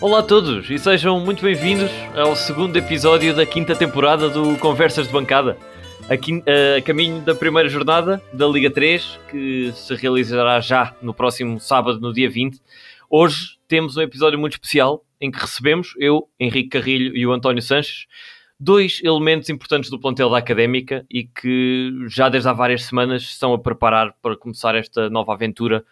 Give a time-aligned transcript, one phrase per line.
[0.00, 5.06] Olá a todos e sejam muito bem-vindos ao segundo episódio da quinta temporada do Conversas
[5.06, 5.58] de Bancada.
[6.08, 11.60] A, a caminho da primeira jornada da Liga 3, que se realizará já no próximo
[11.60, 12.58] sábado, no dia 20.
[13.10, 17.60] Hoje temos um episódio muito especial em que recebemos eu, Henrique Carrilho e o António
[17.60, 18.06] Sanches,
[18.58, 23.52] dois elementos importantes do plantel da Académica e que já desde há várias semanas estão
[23.52, 25.84] a preparar para começar esta nova aventura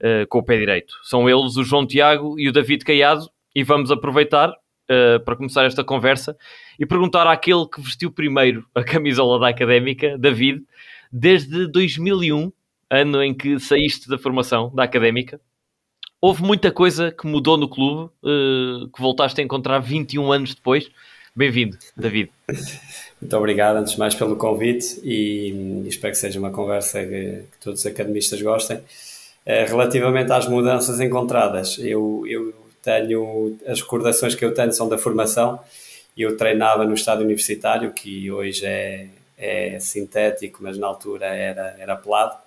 [0.00, 0.94] uh, com o pé direito.
[1.02, 5.64] São eles o João Tiago e o David Caiado, e vamos aproveitar uh, para começar
[5.64, 6.36] esta conversa
[6.78, 10.62] e perguntar àquele que vestiu primeiro a camisola da Académica, David,
[11.10, 12.52] desde 2001,
[12.90, 15.40] ano em que saíste da formação da Académica.
[16.20, 20.90] Houve muita coisa que mudou no clube, uh, que voltaste a encontrar 21 anos depois.
[21.34, 22.30] Bem-vindo, David.
[23.18, 27.58] Muito obrigado, antes de mais, pelo convite e, espero que seja uma conversa que, que
[27.62, 28.76] todos os academistas gostem.
[28.76, 34.96] Uh, relativamente às mudanças encontradas, eu, eu tenho as recordações que eu tenho são da
[34.96, 35.58] formação.
[36.16, 41.96] Eu treinava no estádio universitário, que hoje é, é sintético, mas na altura era, era
[41.96, 42.38] pelado,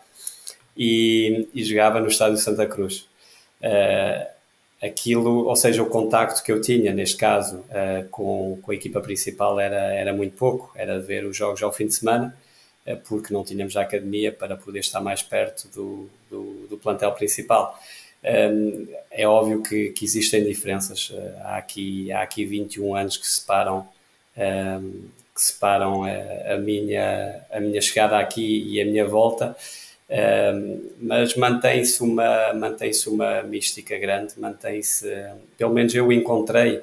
[0.77, 3.05] e, e jogava no estádio Santa Cruz.
[3.61, 4.25] Uh,
[4.81, 9.01] aquilo, ou seja, o contacto que eu tinha, neste caso, uh, com, com a equipa
[9.01, 12.33] principal era, era muito pouco, era ver os jogos ao fim de semana,
[12.87, 17.11] uh, porque não tínhamos a academia para poder estar mais perto do, do, do plantel
[17.11, 17.77] principal.
[18.21, 21.09] É óbvio que, que, existem diferenças.
[21.09, 23.87] Uh, há, aqui, há aqui 21 anos que separam,
[24.35, 29.55] que separam a, minha, a minha chegada aqui e a minha volta,
[31.01, 35.09] mas mantém-se uma, mantém uma mística grande, mantém-se,
[35.57, 36.81] pelo menos eu encontrei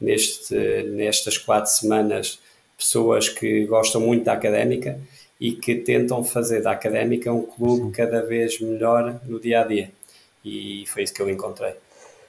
[0.00, 2.38] neste, nestas quatro semanas
[2.76, 4.98] pessoas que gostam muito da académica
[5.40, 9.90] e que tentam fazer da académica um clube cada vez melhor no dia a dia
[10.44, 11.74] e foi isso que eu encontrei.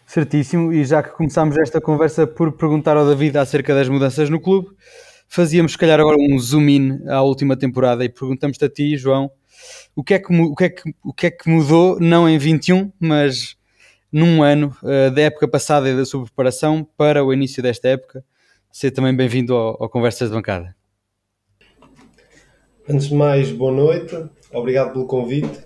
[0.05, 4.39] Certíssimo, e já que começámos esta conversa por perguntar ao David acerca das mudanças no
[4.39, 4.69] clube,
[5.27, 9.31] fazíamos se calhar agora um zoom in à última temporada e perguntamos-te a ti, João,
[9.95, 12.37] o que, é que, o, que é que, o que é que mudou, não em
[12.37, 13.55] 21, mas
[14.11, 18.23] num ano uh, da época passada e da sua preparação para o início desta época.
[18.71, 20.75] Seja também bem-vindo ao, ao Conversas de Bancada.
[22.87, 24.15] Antes de mais, boa noite,
[24.51, 25.65] obrigado pelo convite.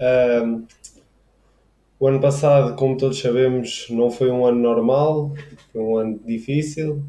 [0.00, 0.66] Uh,
[2.00, 5.34] o ano passado, como todos sabemos, não foi um ano normal,
[5.70, 7.04] foi um ano difícil.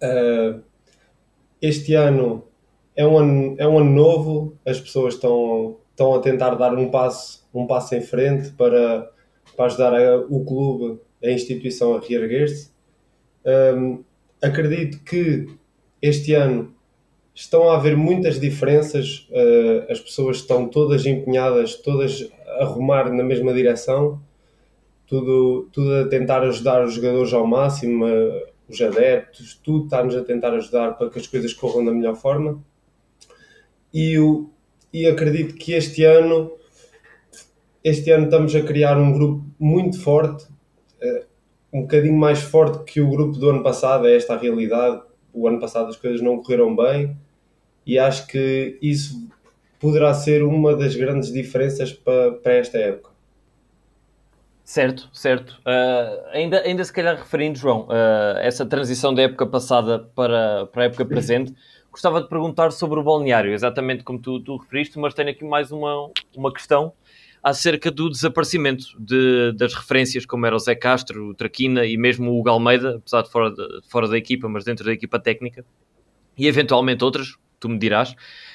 [0.00, 0.62] Uh,
[1.60, 2.44] este ano
[2.94, 6.88] é um ano, é um ano novo, as pessoas estão, estão a tentar dar um
[6.92, 9.10] passo, um passo em frente para,
[9.56, 12.70] para ajudar a, o clube, a instituição a reerguer-se.
[13.44, 14.04] Um,
[14.40, 15.48] acredito que
[16.00, 16.72] este ano
[17.34, 23.22] estão a haver muitas diferenças, uh, as pessoas estão todas empenhadas, todas a rumar na
[23.22, 24.20] mesma direção,
[25.06, 28.04] tudo, tudo a tentar ajudar os jogadores ao máximo,
[28.68, 32.62] os adeptos, tudo está-nos a tentar ajudar para que as coisas corram da melhor forma.
[33.92, 34.50] E, o,
[34.92, 36.52] e acredito que este ano,
[37.82, 41.26] este ano estamos a criar um grupo muito forte, uh,
[41.72, 45.02] um bocadinho mais forte que o grupo do ano passado, é esta a realidade.
[45.32, 47.16] O ano passado as coisas não correram bem,
[47.86, 49.27] e acho que isso
[49.78, 53.10] poderá ser uma das grandes diferenças para, para esta época.
[54.64, 55.58] Certo, certo.
[55.60, 60.82] Uh, ainda, ainda se calhar referindo, João, uh, essa transição da época passada para, para
[60.82, 61.54] a época presente,
[61.90, 65.72] gostava de perguntar sobre o balneário, exatamente como tu, tu referiste, mas tenho aqui mais
[65.72, 66.92] uma, uma questão
[67.42, 72.30] acerca do desaparecimento de, das referências como era o Zé Castro, o Traquina e mesmo
[72.30, 75.64] o Hugo Almeida, apesar de fora, de fora da equipa, mas dentro da equipa técnica,
[76.36, 78.14] e eventualmente outras, tu me dirás.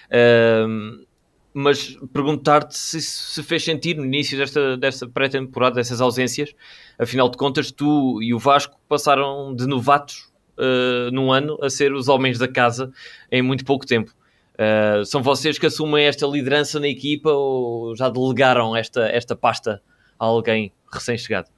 [0.09, 1.03] Uh,
[1.53, 6.53] mas perguntar-te se, se fez sentido no início desta, desta pré-temporada, dessas ausências.
[6.97, 11.93] Afinal de contas, tu e o Vasco passaram de novatos uh, num ano a ser
[11.93, 12.91] os homens da casa
[13.31, 14.11] em muito pouco tempo.
[14.53, 19.81] Uh, são vocês que assumem esta liderança na equipa ou já delegaram esta, esta pasta
[20.19, 21.49] a alguém recém-chegado?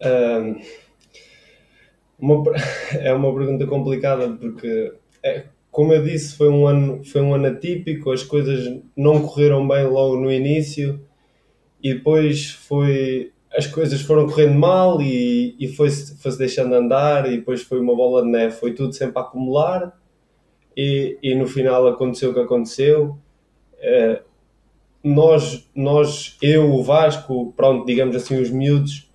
[0.00, 0.60] Um,
[2.18, 2.44] uma,
[2.98, 4.92] é uma pergunta complicada porque
[5.24, 9.66] é, como eu disse, foi um ano, foi um ano atípico, as coisas não correram
[9.66, 11.00] bem logo no início
[11.82, 17.38] e depois foi as coisas foram correndo mal e, e foi-se foi deixando andar e
[17.38, 19.98] depois foi uma bola de neve, foi tudo sempre a acumular
[20.76, 23.16] e, e no final aconteceu o que aconteceu.
[23.78, 24.22] É,
[25.02, 29.10] nós, nós, eu, o Vasco, pronto, digamos assim, os miúdos,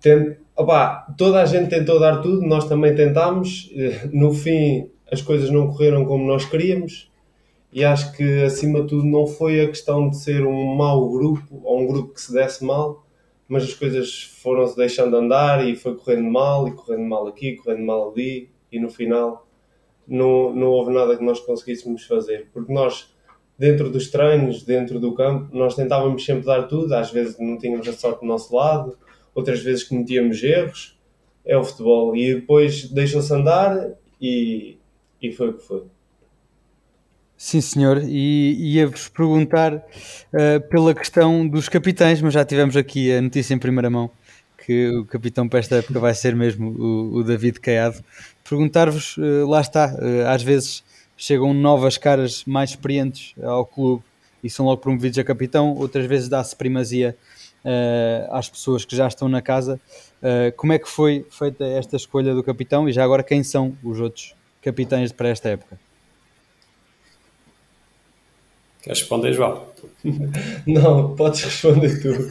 [0.00, 3.70] tent, opa, toda a gente tentou dar tudo, nós também tentámos.
[4.12, 7.10] No fim, as coisas não correram como nós queríamos
[7.72, 11.60] e acho que acima de tudo não foi a questão de ser um mau grupo
[11.62, 13.04] ou um grupo que se desse mal,
[13.48, 17.84] mas as coisas foram-se deixando andar e foi correndo mal, e correndo mal aqui, correndo
[17.84, 19.46] mal ali, e no final
[20.06, 23.14] não, não houve nada que nós conseguíssemos fazer, porque nós,
[23.58, 27.86] dentro dos treinos, dentro do campo, nós tentávamos sempre dar tudo, às vezes não tínhamos
[27.86, 28.96] a sorte do nosso lado,
[29.34, 30.98] outras vezes cometíamos erros,
[31.44, 34.78] é o futebol, e depois deixou-se andar e,
[35.22, 35.84] e foi o que foi.
[37.38, 43.20] Sim, senhor, e ia-vos perguntar uh, pela questão dos capitães, mas já tivemos aqui a
[43.20, 44.10] notícia em primeira mão
[44.64, 48.02] que o capitão para esta época vai ser mesmo o, o David Caiado.
[48.48, 50.82] Perguntar-vos, uh, lá está, uh, às vezes
[51.14, 54.02] chegam novas caras mais experientes ao clube
[54.42, 57.16] e são logo promovidos a capitão, outras vezes dá-se primazia
[58.30, 59.80] às pessoas que já estão na casa.
[60.56, 63.98] como é que foi feita esta escolha do capitão e já agora quem são os
[63.98, 64.36] outros
[64.66, 65.78] capitães para esta época?
[68.82, 69.64] Queres responder, João?
[70.66, 72.08] Não, podes responder tu.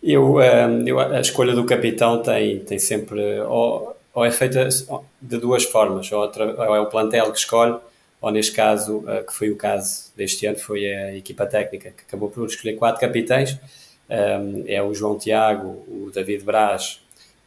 [0.00, 4.68] eu, ehm, eu, a escolha do capitão tem, tem sempre, ou, ou é feita
[5.20, 7.76] de duas formas, ou, ou, é o plantel que escolhe,
[8.20, 12.04] ou neste caso, eh, que foi o caso deste ano, foi a equipa técnica que
[12.06, 13.58] acabou por escolher quatro capitães,
[14.08, 17.00] ehm, é o João Tiago, o David Braz,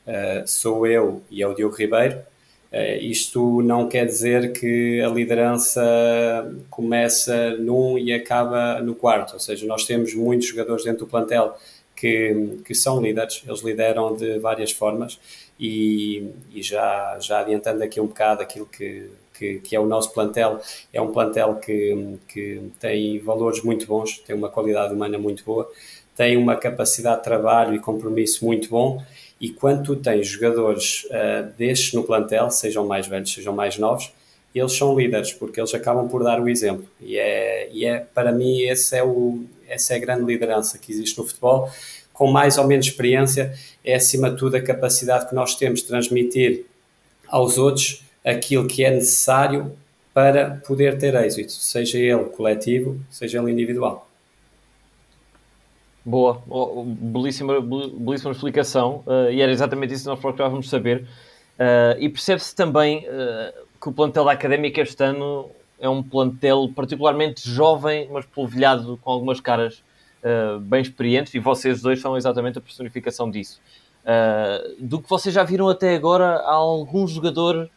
[0.06, 2.22] eh, sou eu e é o Diogo Ribeiro,
[3.02, 5.82] isto não quer dizer que a liderança
[6.70, 11.58] começa num e acaba no quarto, ou seja, nós temos muitos jogadores dentro do plantel
[11.96, 15.20] que, que são líderes, eles lideram de várias formas
[15.60, 20.14] e, e já, já adiantando aqui um bocado aquilo que, que, que, é o nosso
[20.14, 20.60] plantel,
[20.94, 25.70] é um plantel que, que tem valores muito bons, tem uma qualidade humana muito boa,
[26.18, 29.02] tem uma capacidade de trabalho e compromisso muito bom
[29.40, 34.12] e quando tu tens jogadores uh, destes no plantel, sejam mais velhos, sejam mais novos,
[34.54, 36.88] eles são líderes, porque eles acabam por dar o exemplo.
[37.00, 40.92] E é, e é para mim, esse é o, essa é a grande liderança que
[40.92, 41.70] existe no futebol.
[42.12, 43.54] Com mais ou menos experiência,
[43.86, 46.66] é acima de tudo a capacidade que nós temos de transmitir
[47.28, 49.72] aos outros aquilo que é necessário
[50.12, 54.07] para poder ter êxito, seja ele coletivo, seja ele individual.
[56.08, 61.02] Boa, oh, belíssima, belíssima explicação uh, e era exatamente isso que nós procurávamos saber.
[61.60, 66.72] Uh, e percebe-se também uh, que o plantel da Académica este ano é um plantel
[66.74, 69.84] particularmente jovem, mas polvilhado com algumas caras
[70.62, 73.62] bem experientes e vocês dois são exatamente a personificação disso.
[74.80, 77.70] do que vocês já viram até agora, há algum jogador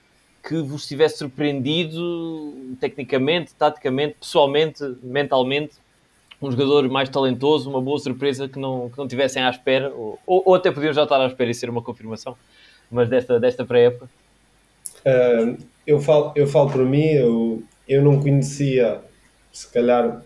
[0.43, 5.75] que vos tivesse surpreendido tecnicamente, taticamente, pessoalmente, mentalmente?
[6.41, 10.19] Um jogador mais talentoso, uma boa surpresa que não, que não tivessem à espera, ou,
[10.27, 12.37] ou até podiam já estar à espera e ser uma confirmação,
[12.91, 14.09] mas desta, desta pré-época?
[15.05, 15.57] Uh,
[15.87, 19.01] eu, falo, eu falo por mim, eu, eu não conhecia,
[19.53, 20.23] se calhar,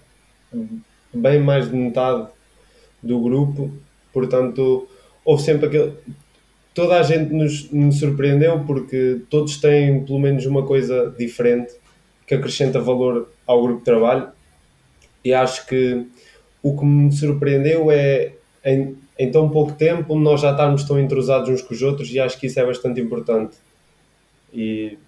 [1.12, 2.28] bem mais de metade
[3.02, 3.70] do grupo,
[4.12, 4.88] portanto,
[5.24, 5.92] houve sempre aquele.
[6.72, 11.72] Toda a gente nos, nos surpreendeu porque todos têm pelo menos uma coisa diferente
[12.26, 14.28] que acrescenta valor ao grupo de trabalho
[15.24, 16.06] e acho que
[16.62, 18.32] o que me surpreendeu é
[18.64, 22.18] em, em tão pouco tempo nós já estarmos tão entrosados uns com os outros e
[22.18, 23.56] acho que isso é bastante importante.
[24.52, 24.98] E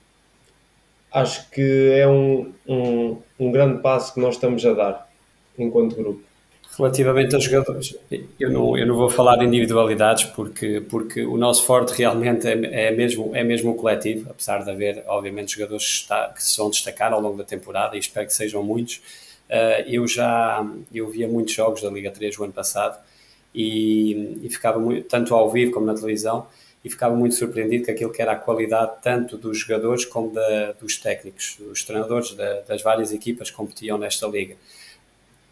[1.13, 5.09] acho que é um, um, um grande passo que nós estamos a dar
[5.59, 6.23] enquanto grupo.
[6.77, 7.97] Relativamente aos jogadores,
[8.39, 12.89] eu não, eu não vou falar de individualidades porque, porque o nosso forte realmente é,
[12.89, 16.59] é, mesmo, é mesmo o coletivo, apesar de haver, obviamente, jogadores que, está, que se
[16.59, 19.01] vão destacar ao longo da temporada e espero que sejam muitos
[19.87, 22.99] eu já eu via muitos jogos da Liga 3 o ano passado
[23.55, 26.47] e, e, ficava muito, tanto ao vivo como na televisão
[26.85, 30.73] e ficava muito surpreendido com aquilo que era a qualidade tanto dos jogadores como da,
[30.73, 34.55] dos técnicos, dos treinadores da, das várias equipas que competiam nesta liga.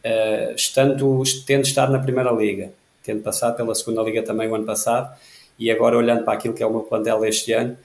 [0.05, 2.71] Uh, estando, tendo estado na primeira liga,
[3.03, 5.17] tendo passado pela segunda liga também o ano passado
[5.59, 7.77] e agora olhando para aquilo que é o meu plantel este ano,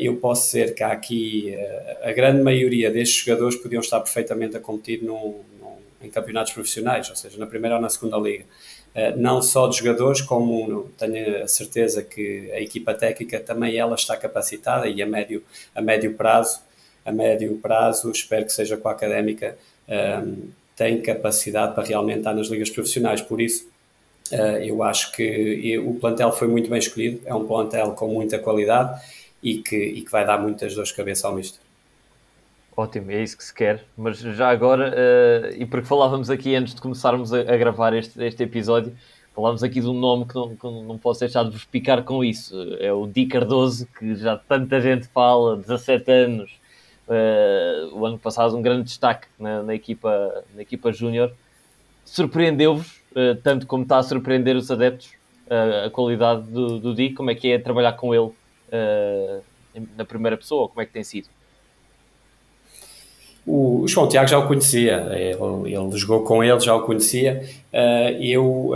[0.00, 4.56] eu posso dizer que há aqui uh, a grande maioria destes jogadores podiam estar perfeitamente
[4.56, 8.44] a competir no, no, em campeonatos profissionais, ou seja, na primeira ou na segunda liga.
[8.94, 13.94] Uh, não só de jogadores, como tenho a certeza que a equipa técnica também ela
[13.94, 15.42] está capacitada e a médio,
[15.74, 16.60] a médio prazo,
[17.04, 19.56] a médio prazo, espero que seja com a académica,
[19.88, 23.20] um, tem capacidade para realmente estar nas ligas profissionais.
[23.20, 23.68] Por isso,
[24.62, 29.00] eu acho que o plantel foi muito bem escolhido, é um plantel com muita qualidade
[29.44, 31.60] e que, e que vai dar muitas dores de cabeça ao mister.
[32.74, 33.84] Ótimo, é isso que se quer.
[33.96, 38.20] Mas já agora, uh, e porque falávamos aqui antes de começarmos a, a, gravar este,
[38.24, 38.96] este episódio,
[39.34, 42.24] falámos aqui de um nome que não, que não posso deixar de vos picar com
[42.24, 42.56] isso.
[42.80, 46.50] É o Di Cardoso, que já tanta gente fala, 17 anos.
[47.06, 51.32] Uh, o ano passado um grande destaque na, na equipa, na equipa júnior.
[52.02, 55.10] Surpreendeu-vos uh, tanto como está a surpreender os adeptos,
[55.84, 58.32] a qualidade do, do Di, como é que é trabalhar com ele
[58.74, 59.42] uh,
[59.96, 61.28] na primeira pessoa, como é que tem sido?
[63.46, 67.46] O João Tiago já o conhecia, ele, ele jogou com ele, já o conhecia.
[68.18, 68.70] eu,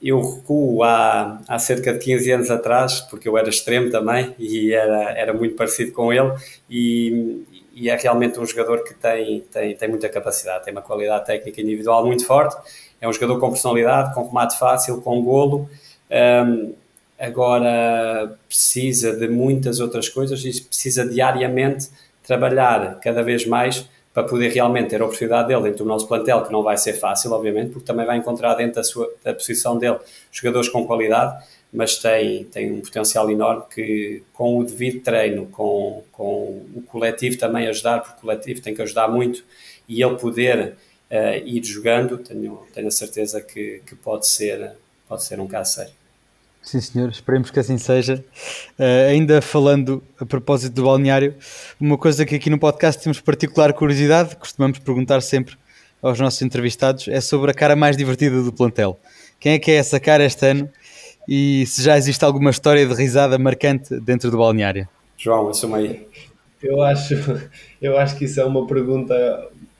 [0.00, 4.72] eu recuo há, há cerca de 15 anos atrás, porque eu era extremo também e
[4.72, 6.32] era, era muito parecido com ele.
[6.70, 11.26] E, e é realmente um jogador que tem, tem, tem muita capacidade, tem uma qualidade
[11.26, 12.56] técnica individual muito forte,
[13.00, 15.68] é um jogador com personalidade, com remate fácil, com golo,
[17.18, 21.88] agora precisa de muitas outras coisas e precisa diariamente
[22.26, 26.44] trabalhar cada vez mais para poder realmente ter a oportunidade dele dentro do nosso plantel,
[26.44, 29.76] que não vai ser fácil, obviamente, porque também vai encontrar dentro da, sua, da posição
[29.76, 29.98] dele
[30.30, 36.04] jogadores com qualidade, mas tem, tem um potencial enorme que, com o devido treino, com,
[36.12, 39.44] com o coletivo também ajudar, porque o coletivo tem que ajudar muito,
[39.88, 40.74] e ele poder
[41.10, 44.74] uh, ir jogando, tenho, tenho a certeza que, que pode, ser,
[45.08, 46.03] pode ser um caso sério.
[46.64, 48.24] Sim, senhor, esperemos que assim seja.
[48.78, 51.34] Uh, ainda falando a propósito do balneário,
[51.78, 55.56] uma coisa que aqui no podcast temos particular curiosidade, costumamos perguntar sempre
[56.02, 58.98] aos nossos entrevistados, é sobre a cara mais divertida do plantel.
[59.38, 60.70] Quem é que é essa cara este ano
[61.28, 64.88] e se já existe alguma história de risada marcante dentro do balneário.
[65.16, 66.06] João, assuma aí.
[66.62, 67.14] Eu acho,
[67.80, 69.14] eu acho que isso é uma pergunta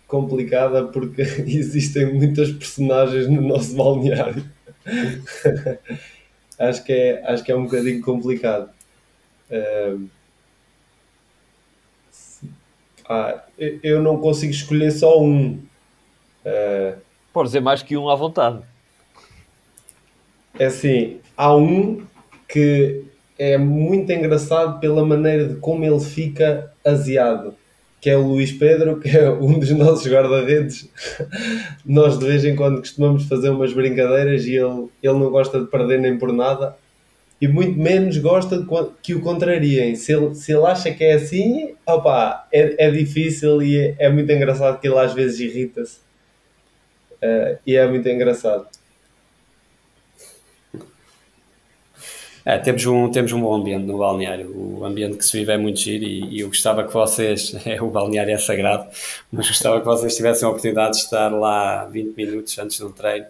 [0.07, 4.45] complicada porque existem muitas personagens no nosso balneário.
[6.59, 8.71] Acho, que é, acho que é um bocadinho complicado.
[9.51, 10.09] Uh,
[13.09, 13.45] ah,
[13.83, 15.63] eu não consigo escolher só um.
[16.45, 16.97] Uh,
[17.33, 18.63] Pode dizer mais que um à vontade.
[20.59, 22.07] É assim, há um
[22.49, 23.05] que
[23.39, 27.57] é muito engraçado pela maneira de como ele fica aziado,
[28.05, 30.91] que é o Luís Pedro, que é um dos nossos guarda-redes.
[31.87, 35.67] Nós de vez em quando costumamos fazer umas brincadeiras e ele, ele não gosta de
[35.69, 36.77] perder nem por nada
[37.41, 38.67] e muito menos gosta de
[39.03, 39.95] que o contrariem.
[39.95, 44.11] Se ele, se ele acha que é assim, opa, é, é difícil e é, é
[44.11, 46.01] muito engraçado que ele às vezes irrita-se.
[47.23, 48.67] Uh, e é muito engraçado.
[52.45, 54.51] É, temos, um, temos um bom ambiente no balneário.
[54.55, 57.81] O ambiente que se vive é muito giro e, e eu gostava que vocês, é,
[57.81, 58.87] o balneário é sagrado,
[59.33, 63.27] mas gostava que vocês tivessem a oportunidade de estar lá 20 minutos antes do treino.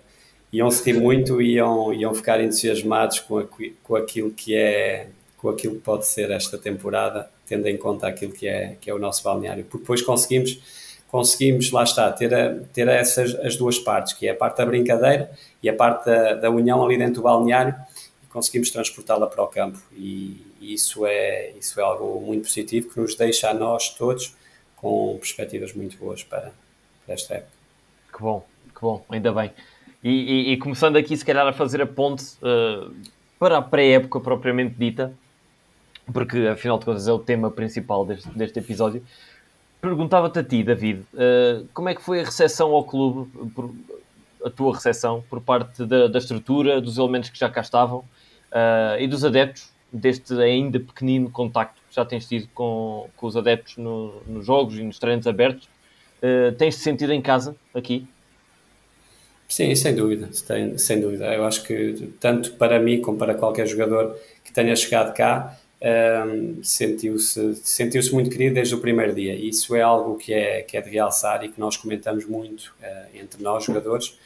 [0.53, 3.45] Iam se rir muito e iam, iam ficar entusiasmados com, a,
[3.83, 5.09] com aquilo que é
[5.45, 8.95] com aquilo que pode ser esta temporada, tendo em conta aquilo que é, que é
[8.95, 9.63] o nosso balneário.
[9.65, 10.59] Porque depois conseguimos,
[11.07, 14.65] conseguimos lá está, ter, a, ter essas as duas partes, que é a parte da
[14.65, 15.31] brincadeira
[15.63, 17.75] e a parte da, da união ali dentro do balneário,
[18.35, 23.15] conseguimos transportá-la para o campo e, isso é, isso é algo muito positivo que nos
[23.15, 24.35] deixa a nós todos
[24.75, 26.53] com perspectivas muito boas para,
[27.05, 27.53] para esta época.
[28.13, 29.53] Que bom, que bom, ainda bem.
[30.03, 32.93] E, e, e começando aqui, se calhar, a fazer a ponte uh,
[33.39, 35.13] para a pré-época propriamente dita,
[36.13, 39.05] porque afinal de contas é o tema principal deste, deste episódio.
[39.81, 43.73] Perguntava-te a ti, David, uh, como é que foi a recepção ao clube, por,
[44.45, 48.05] a tua recepção, por parte da, da estrutura, dos elementos que já cá estavam,
[48.55, 53.37] uh, e dos adeptos, deste ainda pequenino contacto que já tens tido com, com os
[53.37, 55.69] adeptos no, nos jogos e nos treinos abertos,
[56.23, 58.07] uh, tens-te sentido em casa aqui?
[59.49, 61.33] Sim, sem dúvida, sem, sem dúvida.
[61.33, 65.87] Eu acho que tanto para mim como para qualquer jogador que tenha chegado cá, um,
[65.87, 69.35] ehm, sentiu-se sentiu -se muito querido desde o primeiro dia.
[69.35, 73.17] Isso é algo que é, que é de realçar e que nós comentamos muito uh,
[73.17, 74.19] entre nós, jogadores,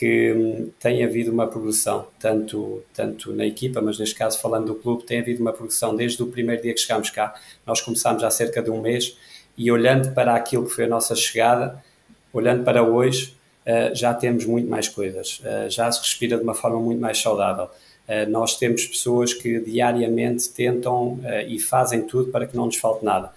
[0.00, 4.74] que hum, tem havido uma progressão, tanto, tanto na equipa, mas neste caso falando do
[4.74, 7.34] clube, tem havido uma progressão desde o primeiro dia que chegámos cá.
[7.66, 9.14] Nós começámos há cerca de um mês
[9.58, 11.84] e olhando para aquilo que foi a nossa chegada,
[12.32, 16.54] olhando para hoje, uh, já temos muito mais coisas, uh, já se respira de uma
[16.54, 17.66] forma muito mais saudável.
[18.08, 23.04] Uh, nós temos pessoas que diariamente tentam e fazem tudo para que não nos falte
[23.04, 23.34] nada.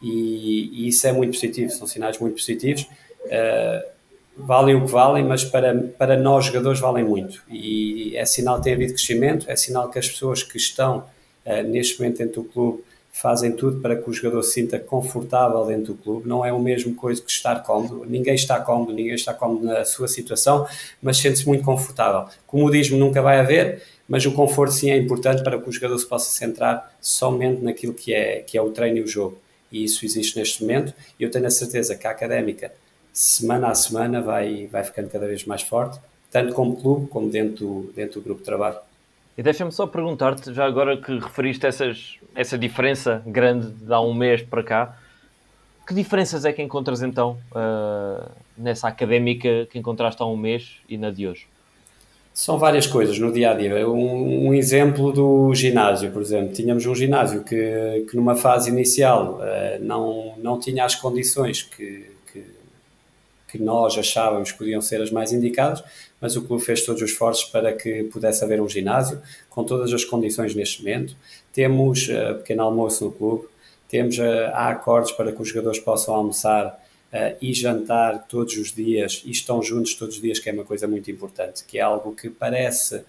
[0.00, 2.86] E, e, isso é muito positivo, são sinais muito positivos
[4.36, 7.42] valem o que valem, mas para, para nós jogadores valem muito.
[7.48, 11.04] E é sinal que tem havido crescimento, é sinal que as pessoas que estão
[11.46, 15.64] uh, neste momento dentro do clube fazem tudo para que o jogador se sinta confortável
[15.64, 16.28] dentro do clube.
[16.28, 18.04] Não é o mesmo coisa que estar cómodo.
[18.04, 20.66] Ninguém está cómodo, ninguém está cómodo na sua situação,
[21.00, 22.28] mas sente-se muito confortável.
[22.44, 26.06] Comodismo nunca vai haver, mas o conforto sim é importante para que o jogador se
[26.06, 29.38] possa centrar somente naquilo que é, que é o treino e o jogo.
[29.70, 30.92] E isso existe neste momento.
[31.18, 32.72] E eu tenho a certeza que a académica
[33.14, 36.00] semana a semana vai, vai ficando cada vez mais forte,
[36.32, 38.76] tanto como clube como dentro do, dentro do grupo de trabalho.
[39.38, 44.12] E deixa-me só perguntar-te, já agora que referiste essas, essa diferença grande de há um
[44.12, 44.98] mês para cá,
[45.86, 50.96] que diferenças é que encontras então uh, nessa académica que encontraste há um mês e
[50.96, 51.46] na de hoje?
[52.32, 53.88] São várias coisas no dia a dia.
[53.88, 56.52] Um, um, exemplo do ginásio, por exemplo.
[56.52, 62.10] Tínhamos um ginásio que, que numa fase inicial uh, não, não tinha as condições que,
[63.54, 65.82] que, nós achávamos que podiam ser as mais indicadas,
[66.20, 69.92] mas o clube fez todos os esforços para que pudesse haver um ginásio com todas
[69.92, 71.16] as condições neste momento.
[71.52, 73.46] Temos uh, pequeno almoço no clube,
[73.88, 76.66] temos, uh, há acordos para que os jogadores possam almoçar
[77.12, 80.64] uh, e jantar todos os dias e estão juntos todos os dias, que é uma
[80.64, 83.04] coisa muito importante, que é algo que parece,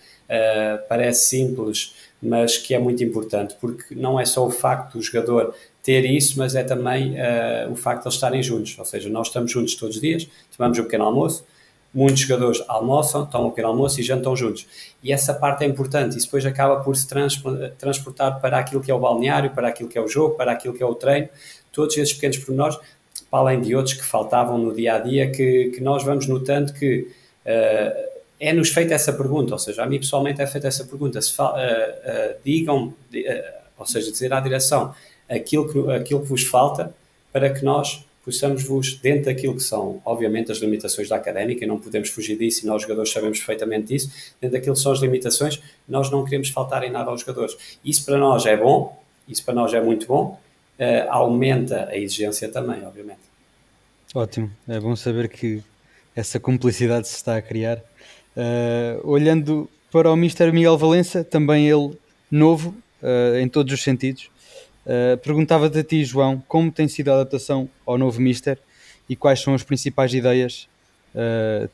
[0.89, 5.55] parece simples, mas que é muito importante, porque não é só o facto do jogador
[5.85, 9.27] ter isso, mas é também uh, o facto de eles estarem juntos, ou seja, nós
[9.27, 10.27] estamos juntos todos os dias,
[10.57, 11.45] tomamos um pequeno almoço,
[11.93, 14.65] muitos jogadores almoçam, tomam um pequeno almoço e jantam juntos.
[15.03, 17.07] E essa parte é importante, isso depois acaba por se
[17.77, 20.73] transportar para aquilo que é o balneário, para aquilo que é o jogo, para aquilo
[20.73, 21.29] que é o treino,
[21.71, 22.79] todos esses pequenos pormenores
[23.29, 26.73] para além de outros que faltavam no dia a dia, que, que nós vamos notando
[26.73, 27.11] que
[27.45, 31.39] uh, é-nos feita essa pergunta, ou seja, a mim pessoalmente é feita essa pergunta, se
[31.39, 31.45] uh,
[32.43, 32.91] digam,
[33.77, 34.95] ou seja, dizer à direção
[35.29, 36.93] aquilo que, aquilo que vos falta
[37.31, 41.67] para que nós possamos vos, dentro daquilo que são, obviamente, as limitações da académica, e
[41.67, 44.99] não podemos fugir disso, e nós jogadores sabemos perfeitamente disso, dentro daquilo que são as
[44.99, 47.55] limitações, nós não queremos faltar em nada aos jogadores.
[47.85, 50.39] Isso para nós é bom, isso para nós é muito bom,
[50.79, 53.19] uh, aumenta a exigência também, obviamente.
[54.13, 55.61] Ótimo, é bom saber que
[56.15, 57.77] essa cumplicidade se está a criar.
[58.35, 61.95] Uh, olhando para o Mister Miguel Valença, também ele
[62.31, 64.31] novo uh, em todos os sentidos,
[64.85, 68.57] uh, perguntava-te a ti, João, como tem sido a adaptação ao novo Mister
[69.09, 70.67] e quais são as principais ideias,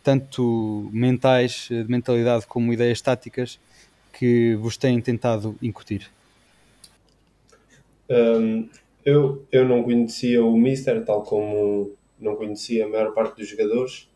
[0.03, 3.58] tanto mentais, de mentalidade, como ideias táticas,
[4.12, 6.12] que vos têm tentado incutir?
[8.10, 8.70] Um,
[9.06, 14.09] eu, eu não conhecia o Mister, tal como não conhecia a maior parte dos jogadores.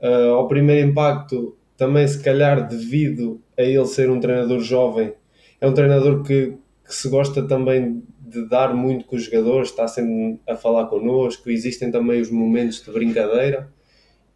[0.00, 5.12] Uh, ao primeiro impacto, também se calhar devido a ele ser um treinador jovem,
[5.60, 9.86] é um treinador que, que se gosta também de dar muito com os jogadores, está
[9.86, 13.68] sempre a falar connosco, existem também os momentos de brincadeira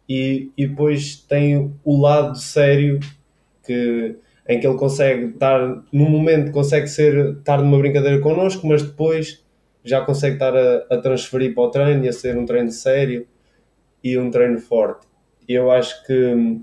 [0.07, 2.99] e, e depois tem o lado sério
[3.65, 4.15] que
[4.49, 5.59] em que ele consegue estar,
[5.91, 9.43] no momento consegue ser, estar numa brincadeira connosco, mas depois
[9.83, 13.27] já consegue estar a, a, transferir para o treino e a ser um treino sério
[14.01, 15.05] e um treino forte.
[15.49, 16.61] Eu acho que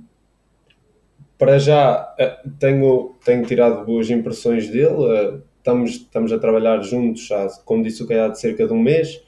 [1.36, 5.42] para já eh, tenho, tenho tirado boas impressões dele.
[5.64, 9.22] Eh, estamos, estamos a trabalhar juntos, já, como disse o Caiado, cerca de um mês.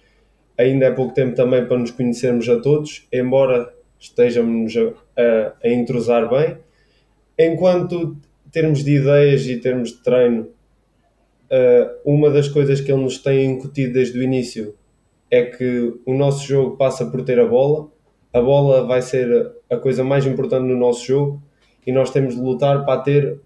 [0.58, 5.68] Ainda é pouco tempo também para nos conhecermos a todos, embora estejamos a, a, a
[5.68, 6.58] entrosar bem.
[7.38, 8.16] Enquanto
[8.50, 10.48] termos de ideias e termos de treino
[11.50, 14.74] uh, uma das coisas que ele nos tem incutido desde o início
[15.30, 17.88] é que o nosso jogo passa por ter a bola.
[18.32, 21.42] A bola vai ser a coisa mais importante no nosso jogo
[21.86, 23.40] e nós temos de lutar para ter,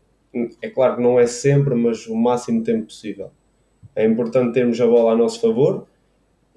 [0.62, 3.30] é claro que não é sempre, mas o máximo tempo possível.
[3.94, 5.86] É importante termos a bola a nosso favor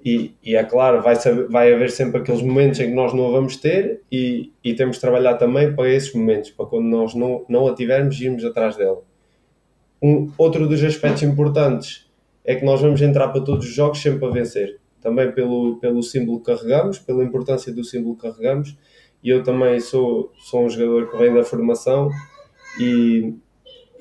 [0.04, 3.28] e, e é claro, vai, saber, vai haver sempre aqueles momentos em que nós não
[3.28, 7.14] a vamos ter e, e temos de trabalhar também para esses momentos, para quando nós
[7.14, 9.02] não, não a tivermos, irmos atrás dela.
[10.02, 12.10] Um, outro dos aspectos importantes
[12.44, 14.78] é que nós vamos entrar para todos os jogos sempre a vencer.
[15.00, 18.76] Também pelo, pelo símbolo que carregamos, pela importância do símbolo que carregamos.
[19.22, 22.10] E eu também sou, sou um jogador que vem da formação
[22.78, 23.34] e,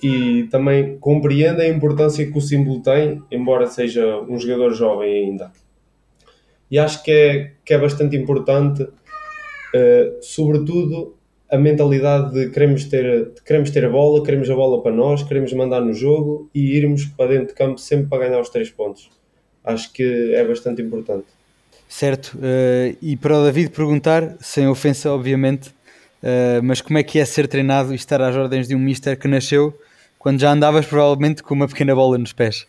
[0.03, 5.51] e também compreendo a importância que o símbolo tem, embora seja um jogador jovem ainda.
[6.69, 11.15] E acho que é, que é bastante importante, uh, sobretudo,
[11.49, 15.23] a mentalidade de queremos ter, de queremos ter a bola, queremos a bola para nós,
[15.23, 18.69] queremos mandar no jogo e irmos para dentro de campo sempre para ganhar os três
[18.69, 19.09] pontos.
[19.63, 21.27] Acho que é bastante importante.
[21.87, 27.19] Certo, uh, e para o David perguntar, sem ofensa, obviamente, uh, mas como é que
[27.19, 29.73] é ser treinado e estar às ordens de um mister que nasceu
[30.23, 32.65] quando já andavas provavelmente com uma pequena bola nos pés?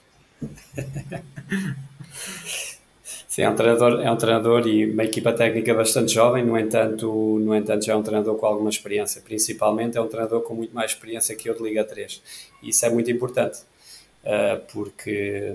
[3.29, 7.07] Sim, é um treinador, é um treinador e uma equipa técnica bastante jovem, no entanto,
[7.41, 10.75] no entanto já é um treinador com alguma experiência, principalmente é um treinador com muito
[10.75, 12.21] mais experiência que eu de Liga 3.
[12.61, 13.61] E isso é muito importante,
[14.25, 15.55] uh, porque,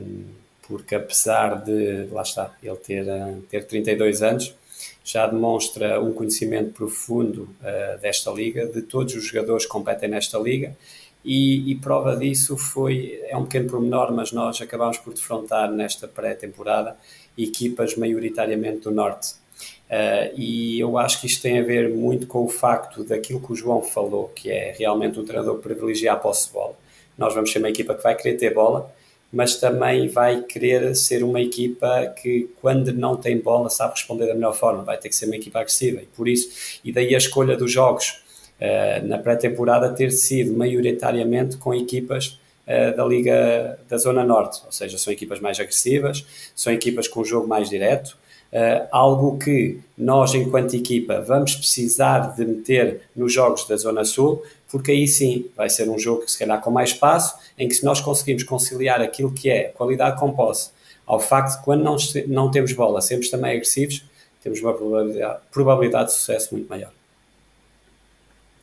[0.70, 4.56] porque apesar de, lá está, ele ter, uh, ter 32 anos,
[5.04, 10.38] já demonstra um conhecimento profundo uh, desta liga, de todos os jogadores que competem nesta
[10.40, 10.78] liga,
[11.24, 16.08] e, e, prova disso foi, é um pequeno pormenor, mas nós acabámos por defrontar nesta
[16.08, 16.96] pré-temporada
[17.38, 19.34] equipas maioritariamente do Norte.
[19.90, 23.52] Uh, e eu acho que isto tem a ver muito com o facto daquilo que
[23.52, 26.76] o João falou, que é realmente o treinador privilegiar a posse de bola.
[27.18, 28.94] Nós vamos ser uma equipa que vai querer ter bola,
[29.32, 34.34] mas também vai querer ser uma equipa que, quando não tem bola, sabe responder da
[34.34, 34.84] melhor forma.
[34.84, 36.02] Vai ter que ser uma equipa agressiva.
[36.02, 38.24] E por isso, e daí a escolha dos jogos
[39.06, 44.98] na pré-temporada ter sido maioritariamente com equipas uh, da Liga da Zona Norte, ou seja,
[44.98, 48.18] são equipas mais agressivas, são equipas com jogo mais direto,
[48.52, 54.42] Uh, algo que nós, enquanto equipa, vamos precisar de meter nos jogos da Zona Sul,
[54.72, 57.76] porque aí sim vai ser um jogo que se calhar com mais espaço, em que
[57.76, 60.72] se nós conseguimos conciliar aquilo que é qualidade com posse,
[61.06, 61.96] ao facto de quando não,
[62.26, 64.04] não temos bola, sermos também agressivos,
[64.42, 66.92] temos uma probabilidade, probabilidade de sucesso muito maior.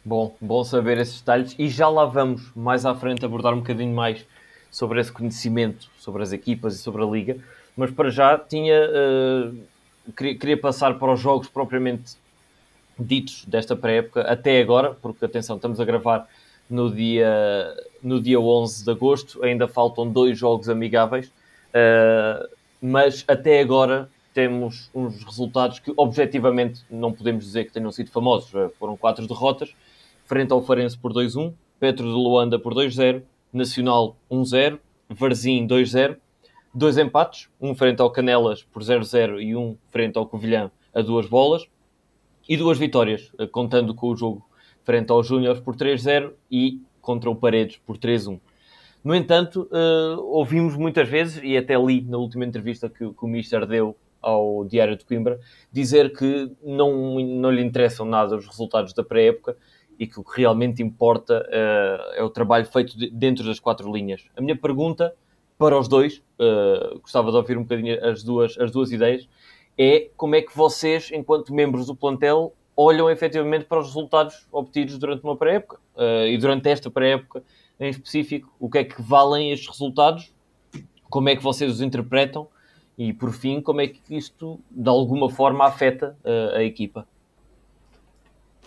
[0.06, 3.92] Bom, bom saber esses detalhes e já lá vamos mais à frente abordar um bocadinho
[3.92, 4.24] mais
[4.70, 7.36] sobre esse conhecimento, sobre as equipas e sobre a liga,
[7.76, 8.80] mas para já tinha...
[8.88, 9.76] Uh
[10.14, 12.16] queria, queria passar para os jogos propriamente
[12.98, 16.28] ditos desta pré-época até agora, porque atenção, estamos a gravar
[16.68, 22.48] no dia, no dia 11 de agosto, ainda faltam dois jogos amigáveis, uh,
[22.80, 28.52] mas até agora temos uns resultados que objetivamente não podemos dizer que tenham sido famosos.
[28.52, 29.74] Uh, foram quatro derrotas,
[30.26, 36.16] frente ao Farense por 2-1, Petro de Luanda por 2-0, Nacional 1-0, Varzim 2-0,
[36.74, 41.26] dois empates, um frente ao Canelas por 0-0 e um frente ao Covilhã a duas
[41.26, 41.66] bolas,
[42.48, 44.44] e duas vitórias, eh, contando com o jogo
[44.84, 48.38] frente aos Júniors por 3-0 e contra o Paredes por 3-1.
[49.02, 53.28] No entanto, uh, ouvimos muitas vezes, e até li na última entrevista que, que o
[53.28, 55.38] Mister deu ao Diário de Coimbra,
[55.72, 59.56] dizer que não, não lhe interessam nada os resultados da pré-época
[59.98, 63.92] e que o que realmente importa uh, é o trabalho feito de, dentro das quatro
[63.92, 64.24] linhas.
[64.36, 65.14] A minha pergunta
[65.58, 69.28] para os dois, uh, gostava de ouvir um bocadinho as duas, as duas ideias,
[69.78, 74.98] é como é que vocês, enquanto membros do plantel, olham efetivamente para os resultados obtidos
[74.98, 77.42] durante uma pré-época uh, e durante esta pré-época
[77.80, 78.54] em específico.
[78.60, 80.32] O que é que valem estes resultados?
[81.08, 82.48] Como é que vocês os interpretam?
[82.98, 86.16] E por fim, como é que isto de alguma forma afeta
[86.54, 87.06] a equipa?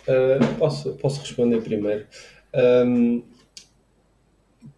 [0.08, 2.06] Uh, posso, posso responder primeiro.
[2.54, 3.22] Um,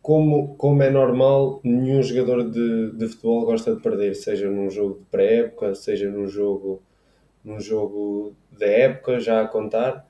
[0.00, 4.98] como, como é normal, nenhum jogador de, de futebol gosta de perder, seja num jogo
[4.98, 6.82] de pré-época, seja num jogo,
[7.44, 10.06] num jogo da época, já a contar,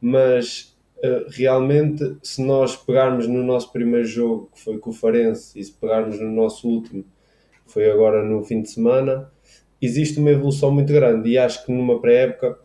[0.00, 5.58] mas uh, realmente, se nós pegarmos no nosso primeiro jogo, que foi com o Farense,
[5.58, 7.04] e se pegarmos no nosso último,
[7.66, 9.30] que foi agora no fim de semana,
[9.80, 12.58] existe uma evolução muito grande e acho que numa pré-época,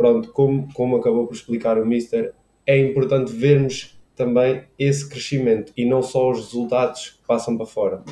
[0.00, 2.32] pronto, como, como acabou por explicar o Mister,
[2.66, 8.02] é importante vermos também esse crescimento e não só os resultados que passam para fora.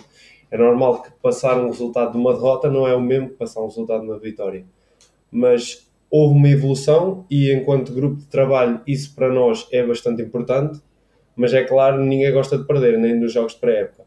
[0.50, 3.62] É normal que passar um resultado de uma derrota não é o mesmo que passar
[3.62, 4.66] um resultado de uma vitória,
[5.30, 10.82] mas houve uma evolução e enquanto grupo de trabalho isso para nós é bastante importante,
[11.34, 14.04] mas é claro, ninguém gosta de perder, nem nos jogos de pré-época.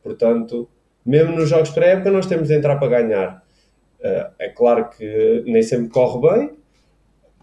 [0.00, 0.68] Portanto,
[1.04, 3.42] mesmo nos jogos de pré-época nós temos de entrar para ganhar.
[4.00, 6.65] Eh, é claro que nem sempre corre bem,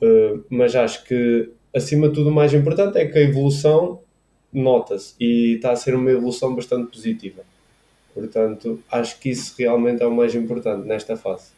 [0.01, 3.99] eh, mas acho que acima de tudo, o mais importante é que a evolução
[4.51, 7.41] nota-se e está a ser uma evolução bastante positiva.
[8.13, 11.51] Portanto, acho que isso realmente é o mais importante nesta fase.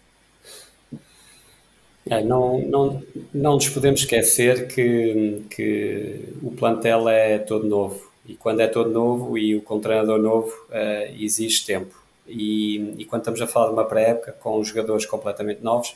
[2.09, 8.11] É, não, não, não nos podemos esquecer que, que o plantel é todo novo.
[8.27, 11.95] E quando é todo novo e o com treinador novo, uh, exige tempo.
[12.27, 15.95] E, e quando estamos a falar de uma pré-época com jogadores completamente novos,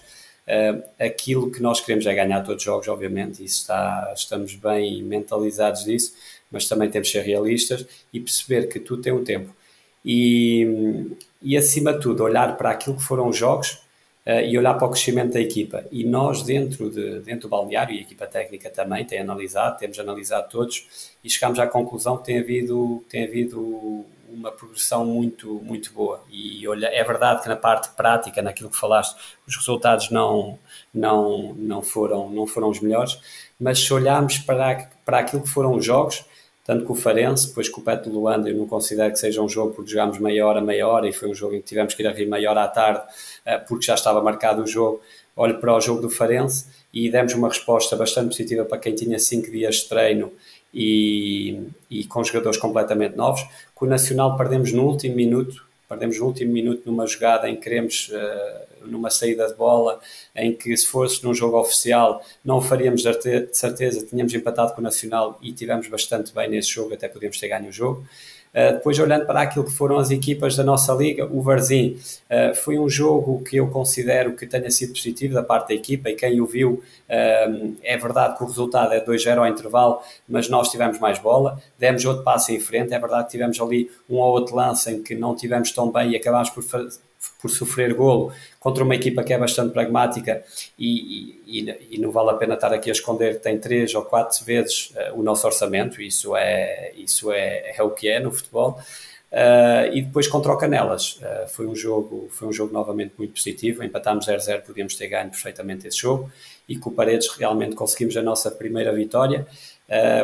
[0.99, 5.83] aquilo que nós queremos é ganhar todos os jogos, obviamente, isso está, estamos bem mentalizados
[5.83, 6.13] disso,
[6.51, 9.55] mas também temos que ser realistas e perceber que tudo tem um tempo.
[10.03, 13.73] E, e acima de tudo, olhar para aquilo que foram os jogos
[14.25, 15.85] uh, e olhar para o crescimento da equipa.
[15.91, 19.99] E nós, dentro, de, dentro do balneário, e a equipa técnica também tem analisado, temos
[19.99, 25.91] analisado todos e chegamos à conclusão que tem havido, tem havido uma progressão muito, muito
[25.91, 26.21] boa.
[26.29, 29.15] E olha, é verdade que na parte prática, naquilo que falaste,
[29.47, 30.57] os resultados não,
[30.93, 33.19] não, não, foram, não foram os melhores,
[33.59, 36.23] mas se olharmos para, para aquilo que foram os jogos,
[36.69, 39.41] tanto com o Farense, depois com o Pet de Luanda, eu não considero que seja
[39.41, 41.95] um jogo porque jogámos meia hora, meia hora, e foi um jogo em que tivemos
[41.95, 43.01] que ir a rir meia hora à tarde,
[43.43, 45.01] eh, porque já estava marcado o jogo.
[45.35, 49.17] Olho para o jogo do Farense e demos uma resposta bastante positiva para quem tinha
[49.17, 50.31] cinco dias de treino
[50.73, 53.45] e, e com jogadores completamente novos.
[53.73, 57.61] Com o Nacional perdemos no último minuto, perdemos no último minuto numa jogada em que
[57.61, 59.99] queremos, uh, numa saída de bola,
[60.35, 64.83] em que se fosse num jogo oficial não faríamos de certeza, tínhamos empatado com o
[64.83, 68.05] Nacional e tivemos bastante bem nesse jogo, até podíamos ter ganho o jogo.
[68.53, 71.97] Uh, depois, olhando para aquilo que foram as equipas da nossa liga, o Varzim
[72.29, 76.09] uh, foi um jogo que eu considero que tenha sido positivo da parte da equipa
[76.09, 80.49] e quem o viu, uh, é verdade que o resultado é 2-0 ao intervalo, mas
[80.49, 84.17] nós tivemos mais bola, demos outro passo em frente, é verdade que tivemos ali um
[84.17, 86.63] ou outro lance em que não tivemos tão bem e acabámos por
[87.41, 90.43] por sofrer golo contra uma equipa que é bastante pragmática
[90.77, 94.43] e, e, e, não vale a pena estar aqui a esconder tem três ou quatro
[94.45, 98.79] vezes uh, o nosso orçamento, isso é, isso é, é o que é no futebol.
[99.31, 101.19] Uh, e depois contra o Canelas.
[101.21, 103.83] Uh, foi um jogo foi um jogo novamente muito positivo.
[103.83, 106.31] Empatámos 0-0 podíamos ter ganho perfeitamente esse jogo.
[106.67, 109.45] E com o Paredes realmente conseguimos a nossa primeira vitória.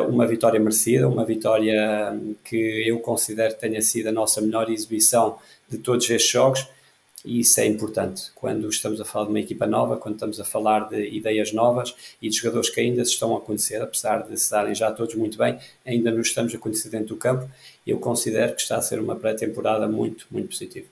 [0.08, 5.38] Uma vitória merecida uma vitória que eu considero que tenha sido a nossa melhor exibição
[5.68, 6.68] de todos estes jogos
[7.26, 10.44] e isso é importante quando estamos a falar de uma equipa nova, quando estamos a
[10.44, 14.38] falar de ideias novas e de jogadores que ainda se estão a conhecer, apesar de
[14.38, 17.50] se darem já todos muito bem, ainda nos estamos a conhecer dentro do campo.
[17.84, 20.86] Eu considero que está a ser uma pré-temporada muito, muito positiva.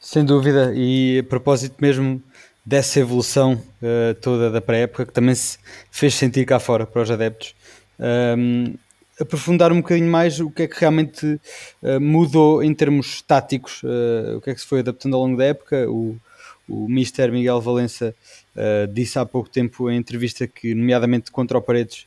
[0.00, 2.20] Sem dúvida, e a propósito mesmo
[2.64, 5.58] dessa evolução uh, toda da pré-época que também se
[5.90, 7.54] fez sentir cá fora para os adeptos.
[8.00, 8.74] Um,
[9.20, 11.40] aprofundar um bocadinho mais o que é que realmente
[11.82, 15.36] uh, mudou em termos táticos, uh, o que é que se foi adaptando ao longo
[15.36, 15.88] da época.
[15.90, 16.16] O,
[16.68, 18.14] o Mister Miguel Valença
[18.56, 22.06] uh, disse há pouco tempo em entrevista que, nomeadamente contra o Paredes,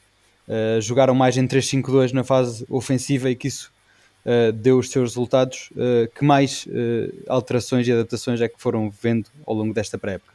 [0.79, 3.71] jogaram mais em 3-5-2 na fase ofensiva e que isso
[4.53, 5.71] deu os seus resultados.
[6.13, 6.67] que mais
[7.27, 10.34] alterações e adaptações é que foram vendo ao longo desta pré-época?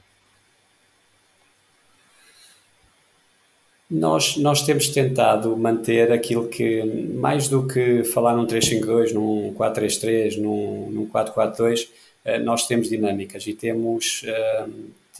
[3.90, 10.36] Nós, nós temos tentado manter aquilo que, mais do que falar num 352, num 433,
[10.36, 11.90] num, num 442,
[12.24, 14.66] eh, nós temos dinâmicas e temos, eh,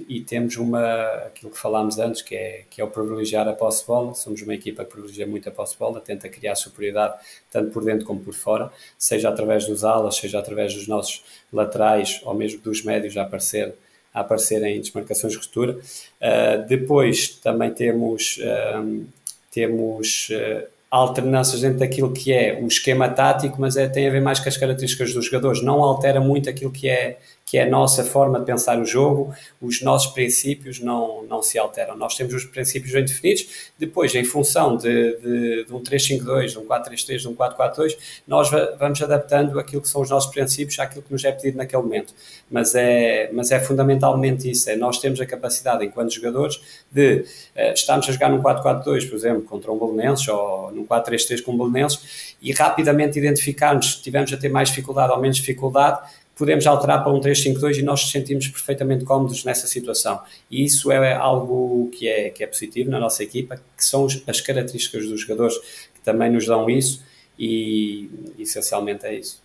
[0.09, 3.81] e temos uma, aquilo que falámos antes, que é, que é o privilegiar a posse
[3.81, 4.15] de bola.
[4.15, 7.15] Somos uma equipa que privilegia muito a posse de bola, tenta criar superioridade
[7.51, 12.21] tanto por dentro como por fora, seja através dos alas, seja através dos nossos laterais
[12.25, 13.75] ou mesmo dos médios a aparecer
[14.13, 15.73] a aparecer em desmarcações de ruptura.
[15.75, 19.07] Uh, depois também temos, uh,
[19.53, 24.21] temos uh, alternâncias dentro daquilo que é o esquema tático, mas é, tem a ver
[24.21, 25.63] mais com as características dos jogadores.
[25.63, 27.19] Não altera muito aquilo que é
[27.51, 31.59] que é a nossa forma de pensar o jogo, os nossos princípios não, não se
[31.59, 31.97] alteram.
[31.97, 36.59] Nós temos os princípios bem definidos, depois, em função de, de, de um 3-5-2, de
[36.59, 41.03] um 4-3-3, de um 4-4-2, nós vamos adaptando aquilo que são os nossos princípios àquilo
[41.03, 42.15] que nos é pedido naquele momento.
[42.49, 47.25] Mas é, mas é fundamentalmente isso, é nós temos a capacidade, enquanto jogadores, de
[47.57, 51.51] uh, estarmos a jogar num 4-4-2, por exemplo, contra um Belenenses, ou num 4-3-3 com
[51.51, 56.01] um Belenenses, e rapidamente identificarmos se tivemos a ter mais dificuldade ou menos dificuldade,
[56.41, 60.19] podemos alterar para um 352 e nós nos sentimos perfeitamente cómodos nessa situação.
[60.51, 64.41] E isso é algo que é, que é positivo na nossa equipa, que são as
[64.41, 67.05] características dos jogadores que também nos dão isso
[67.39, 69.43] e essencialmente é isso.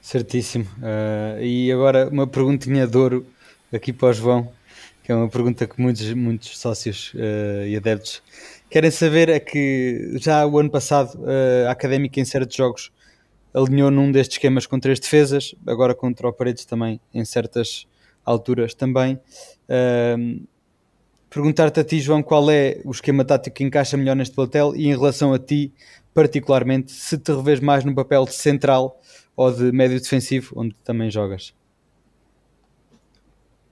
[0.00, 0.64] Certíssimo.
[0.78, 3.26] Uh, e agora uma perguntinha de ouro
[3.70, 4.50] aqui para o João,
[5.04, 8.22] que é uma pergunta que muitos, muitos sócios uh, e adeptos
[8.70, 12.90] querem saber, é que já o ano passado uh, a Académica em certos jogos
[13.52, 17.86] alinhou num destes esquemas com três defesas, agora contra o Paredes também, em certas
[18.24, 19.18] alturas também.
[19.68, 20.46] Uh,
[21.30, 24.88] Perguntar-te a ti, João, qual é o esquema tático que encaixa melhor neste plantel e
[24.88, 25.72] em relação a ti,
[26.12, 29.00] particularmente, se te revês mais no papel de central
[29.36, 31.54] ou de médio defensivo, onde também jogas?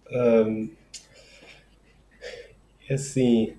[0.09, 0.71] Um,
[2.89, 3.57] assim,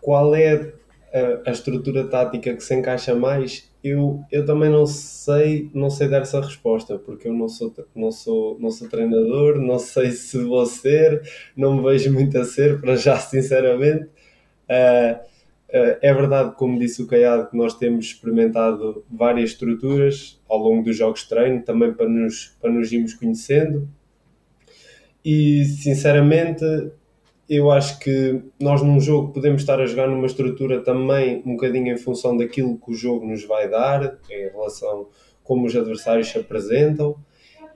[0.00, 0.72] qual é
[1.12, 3.70] a, a estrutura tática que se encaixa mais?
[3.82, 8.12] Eu, eu também não sei, não sei dar essa resposta, porque eu não sou, não
[8.12, 11.22] sou, não sou treinador, não sei se vou ser,
[11.56, 14.04] não me vejo muito a ser, para já, sinceramente.
[14.04, 20.58] Uh, uh, é verdade, como disse o Caiado, que nós temos experimentado várias estruturas ao
[20.58, 23.88] longo dos jogos de treino, também para nos, para nos irmos conhecendo.
[25.24, 26.64] E, sinceramente,
[27.54, 31.92] eu acho que nós num jogo podemos estar a jogar numa estrutura também um bocadinho
[31.92, 35.08] em função daquilo que o jogo nos vai dar, em relação
[35.44, 37.14] como os adversários se apresentam,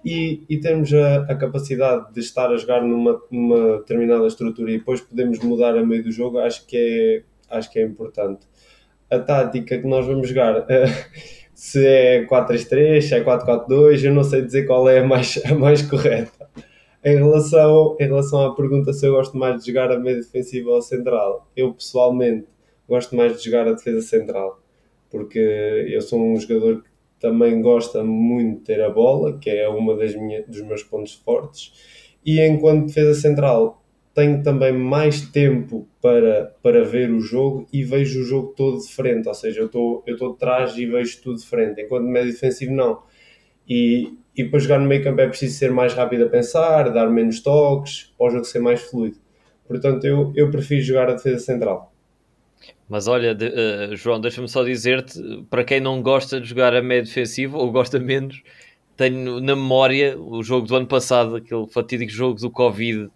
[0.03, 4.79] e, e temos a, a, capacidade de estar a jogar numa, numa determinada estrutura e
[4.79, 8.47] depois podemos mudar a meio do jogo, acho que é, acho que é importante.
[9.11, 10.65] A tática que nós vamos jogar,
[11.53, 15.55] se é 4-3-3, se é 4-4-2, eu não sei dizer qual é a mais, a
[15.55, 16.36] mais correta
[17.07, 20.71] em relação, em relação à pergunta se eu gosto mais de jogar a meio defensiva
[20.71, 22.49] ou central, eu pessoalmente
[22.89, 24.61] gosto mais de jogar a defesa central,
[25.09, 25.39] porque
[25.89, 26.91] eu sou um jogador que
[27.21, 31.15] também gosta muito de ter a bola, que é uma das minha, dos meus pontos
[31.15, 31.73] fortes,
[32.27, 33.81] e enquanto defesa central
[34.13, 38.89] tenho também mais tempo para, para ver o jogo e vejo o jogo todo de
[38.93, 42.33] frente, ou seja, eu estou eu de trás e vejo tudo de frente, enquanto médio
[42.33, 43.03] defensivo não.
[43.69, 47.09] E, e para jogar no meio campo é preciso ser mais rápido a pensar, dar
[47.09, 49.17] menos toques, para o jogo ser mais fluido.
[49.67, 51.93] Portanto, eu, eu prefiro jogar a defesa central.
[52.89, 55.19] Mas olha, de, uh, João, deixa-me só dizer-te,
[55.49, 58.43] para quem não gosta de jogar a meio defensivo ou gosta menos,
[58.97, 63.11] tenho na memória o jogo do ano passado, aquele fatídico jogo do Covid, uh,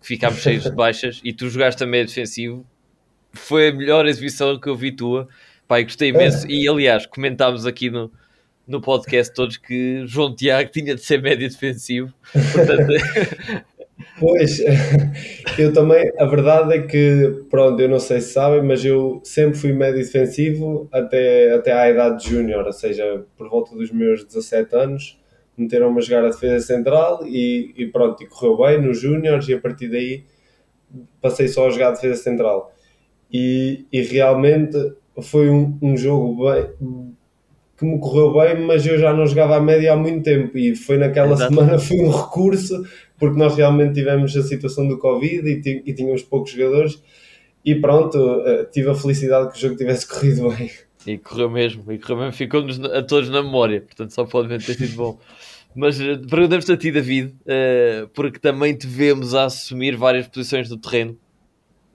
[0.00, 2.64] que ficámos cheios de baixas, e tu jogaste a meio defensivo.
[3.32, 5.28] Foi a melhor exibição que eu vi tua.
[5.66, 6.46] Pai, gostei imenso.
[6.46, 6.50] É.
[6.50, 8.10] E aliás, comentámos aqui no,
[8.68, 12.12] no podcast todos que João Tiago tinha de ser médio defensivo.
[12.32, 13.66] Portanto...
[14.20, 14.60] Pois,
[15.58, 19.58] eu também, a verdade é que, pronto, eu não sei se sabem, mas eu sempre
[19.58, 24.24] fui médio defensivo até, até à idade de júnior, ou seja, por volta dos meus
[24.24, 25.20] 17 anos,
[25.56, 29.54] meteram-me a jogar a defesa central e, e pronto, e correu bem nos júniores e
[29.54, 30.24] a partir daí
[31.20, 32.72] passei só a jogar a defesa central.
[33.32, 34.76] E, e realmente
[35.20, 36.70] foi um, um jogo bem,
[37.78, 40.74] que me correu bem, mas eu já não jogava a média há muito tempo e
[40.74, 41.54] foi naquela Exato.
[41.54, 42.84] semana foi um recurso
[43.16, 47.00] porque nós realmente tivemos a situação do Covid e, e tínhamos poucos jogadores
[47.64, 50.70] e pronto, uh, tive a felicidade que o jogo tivesse corrido bem.
[51.06, 54.74] E correu mesmo, e correu mesmo, ficou-nos a todos na memória, portanto só pode ter
[54.74, 55.18] sido bom.
[55.76, 60.68] Mas uh, perguntamos-te a ti, David, uh, porque também te vemos a assumir várias posições
[60.68, 61.16] do terreno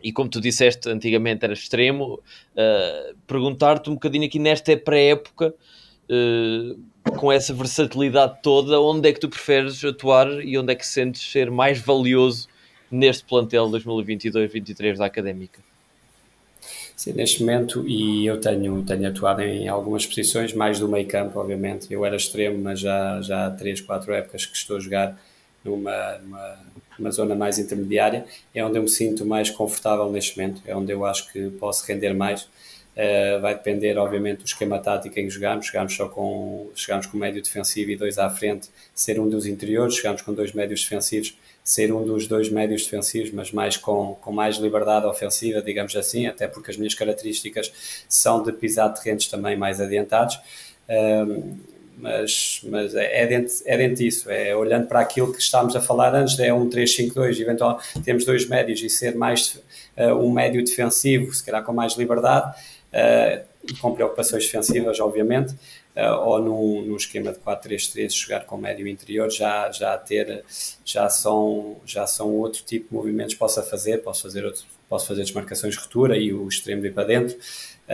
[0.03, 5.53] e como tu disseste, antigamente era extremo, uh, perguntar-te um bocadinho aqui nesta pré-época,
[6.09, 10.85] uh, com essa versatilidade toda, onde é que tu preferes atuar e onde é que
[10.85, 12.47] sentes ser mais valioso
[12.91, 15.61] neste plantel 2022-23 da Académica?
[16.95, 21.39] Sim, neste momento, e eu tenho, tenho atuado em algumas posições, mais do meio campo,
[21.39, 21.91] obviamente.
[21.91, 25.19] Eu era extremo, mas já, já há 3, 4 épocas que estou a jogar
[25.65, 26.57] numa, numa,
[26.97, 30.91] numa, zona mais intermediária, é onde eu me sinto mais confortável neste momento, é onde
[30.91, 32.47] eu acho que posso render mais.
[32.93, 35.65] Uh, vai depender, obviamente, do esquema tático em que jogamos.
[35.65, 39.95] Jogamos só com, chegamos com médio defensivo e dois à frente, ser um dos interiores.
[39.95, 44.31] Jogamos com dois médios defensivos, ser um dos dois médios defensivos, mas mais com, com
[44.31, 47.73] mais liberdade ofensiva, digamos assim, até porque as minhas características
[48.07, 50.35] são de pisar terrenos também mais adiantados.
[50.87, 51.57] Uh,
[51.97, 55.81] mas, mas é, é, dentro, é dentro disso, é olhando para aquilo que estávamos a
[55.81, 59.61] falar antes, é um 3-5-2, eventualmente temos dois médios e ser mais
[59.97, 62.53] uh, um médio defensivo, se calhar com mais liberdade
[62.93, 65.53] uh, com preocupações defensivas, obviamente,
[65.95, 70.43] uh, ou num, num esquema de 4-3-3, jogar com médio interior, já, já ter,
[70.83, 75.23] já são, já são outro tipo de movimentos possa fazer, posso fazer outro, posso fazer
[75.23, 77.37] desmarcações de ruptura e o extremo ir para dentro,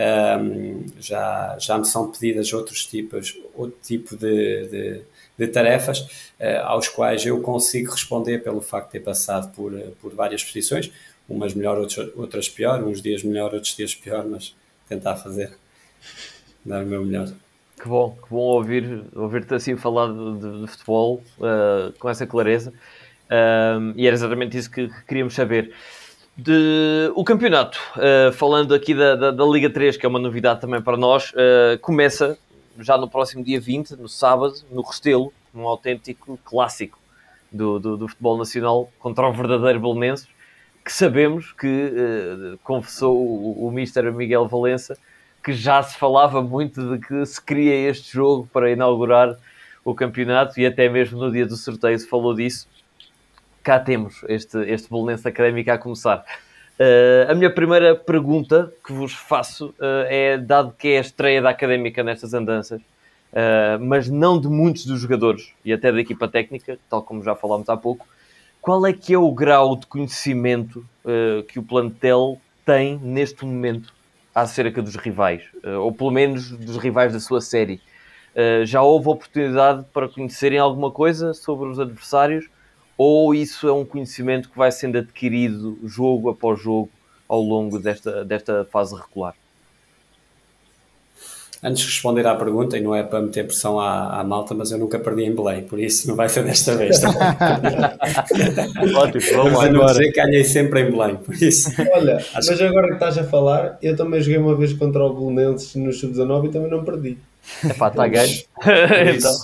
[0.00, 5.02] um, já, já me são pedidas outros tipos, outro tipo de, de,
[5.38, 6.00] de tarefas
[6.40, 10.90] uh, aos quais eu consigo responder pelo facto de ter passado por, por várias posições,
[11.28, 14.54] umas melhor, outras, outras pior, uns dias melhor, outros dias pior, mas
[14.88, 15.52] tentar fazer,
[16.64, 17.28] dar o meu melhor.
[17.80, 22.26] Que bom, que bom ouvir, ouvir-te assim falar de, de, de futebol uh, com essa
[22.26, 22.72] clareza.
[23.94, 25.72] E era exatamente isso que, que queríamos saber.
[26.42, 30.58] De, o campeonato, uh, falando aqui da, da, da, Liga 3, que é uma novidade
[30.58, 32.38] também para nós, uh, começa
[32.78, 36.98] já no próximo dia 20, no sábado, no Restelo, um autêntico clássico
[37.52, 40.28] do, do, do futebol nacional contra o verdadeiro Belenenses,
[40.82, 44.96] que sabemos que, uh, confessou o, o Mister Miguel Valença,
[45.44, 49.36] que já se falava muito de que se queria este jogo para inaugurar
[49.84, 52.66] o campeonato e até mesmo no dia do sorteio se falou disso
[53.62, 56.24] cá temos este, este Bolonense Académico a começar.
[56.80, 61.42] Uh, a minha primeira pergunta que vos faço uh, é, dado que é a estreia
[61.42, 66.26] da Académica nestas andanças, uh, mas não de muitos dos jogadores e até da equipa
[66.26, 68.08] técnica, tal como já falámos há pouco,
[68.62, 70.84] qual é que é o grau de conhecimento
[71.48, 73.90] que o plantel tem neste momento
[74.34, 75.42] acerca dos rivais,
[75.80, 77.80] ou pelo menos dos rivais da sua série?
[78.66, 82.50] já houve oportunidade para conhecerem alguma coisa sobre os adversários?
[83.02, 86.90] Ou isso é um conhecimento que vai sendo adquirido jogo após jogo
[87.26, 89.34] ao longo desta, desta fase regular?
[91.62, 94.70] Antes de responder à pergunta, e não é para meter pressão à, à malta, mas
[94.70, 97.00] eu nunca perdi em Belém, por isso não vai ser desta vez.
[98.94, 99.70] Ótimo, vamos lá.
[99.70, 101.70] Não dizer que ganhei sempre em Belém, por isso.
[101.94, 105.74] Olha, mas agora que estás a falar, eu também joguei uma vez contra o Belenenses
[105.74, 107.16] no Sub-19 e também não perdi.
[107.68, 108.42] É pá, está ganho.
[109.16, 109.34] então.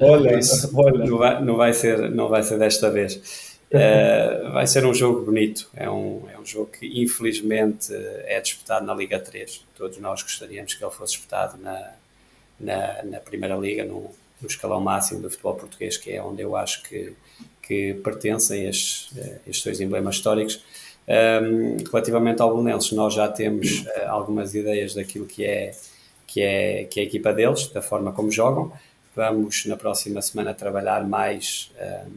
[0.00, 1.04] Olha, isso, olha.
[1.04, 3.50] Não, vai, não, vai ser, não vai ser desta vez.
[3.72, 5.68] Uh, vai ser um jogo bonito.
[5.74, 7.92] É um, é um jogo que, infelizmente,
[8.24, 9.64] é disputado na Liga 3.
[9.76, 11.92] Todos nós gostaríamos que ele fosse disputado na,
[12.58, 16.56] na, na Primeira Liga, no, no escalão máximo do futebol português, que é onde eu
[16.56, 17.12] acho que,
[17.62, 19.10] que pertencem estes,
[19.46, 20.64] estes dois emblemas históricos.
[21.06, 25.72] Um, ehm, relativamente ao Belenenses, nós já temos uh, algumas ideias daquilo que é
[26.30, 28.72] que é, que é a equipa deles, da forma como jogam.
[29.16, 31.72] Vamos na próxima semana trabalhar mais
[32.06, 32.12] um,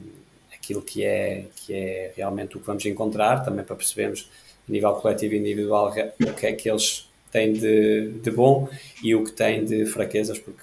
[0.53, 4.29] aquilo que é, que é realmente o que vamos encontrar, também para percebermos
[4.69, 8.69] a nível coletivo e individual o que é que eles têm de, de bom
[9.03, 10.61] e o que têm de fraquezas, porque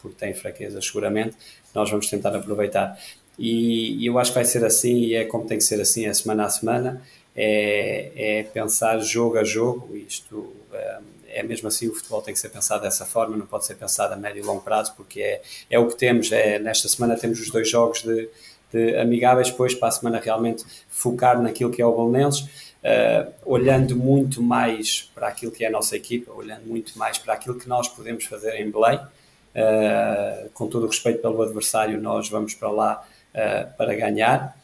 [0.00, 1.36] porque tem fraquezas seguramente,
[1.74, 2.98] nós vamos tentar aproveitar.
[3.38, 6.06] E, e, eu acho que vai ser assim, e é como tem que ser assim,
[6.06, 7.02] é semana a semana,
[7.36, 10.98] é, é pensar jogo a jogo, isto é,
[11.38, 14.12] é mesmo assim, o futebol tem que ser pensado dessa forma, não pode ser pensado
[14.12, 17.40] a médio e longo prazo, porque é, é o que temos, é, nesta semana temos
[17.40, 18.28] os dois jogos de,
[18.72, 23.96] de amigáveis, depois para a semana realmente focar naquilo que é o Bolonenses, uh, olhando
[23.96, 27.68] muito mais para aquilo que é a nossa equipa, olhando muito mais para aquilo que
[27.68, 32.70] nós podemos fazer em Belém, uh, com todo o respeito pelo adversário, nós vamos para
[32.70, 34.58] lá uh, para ganhar,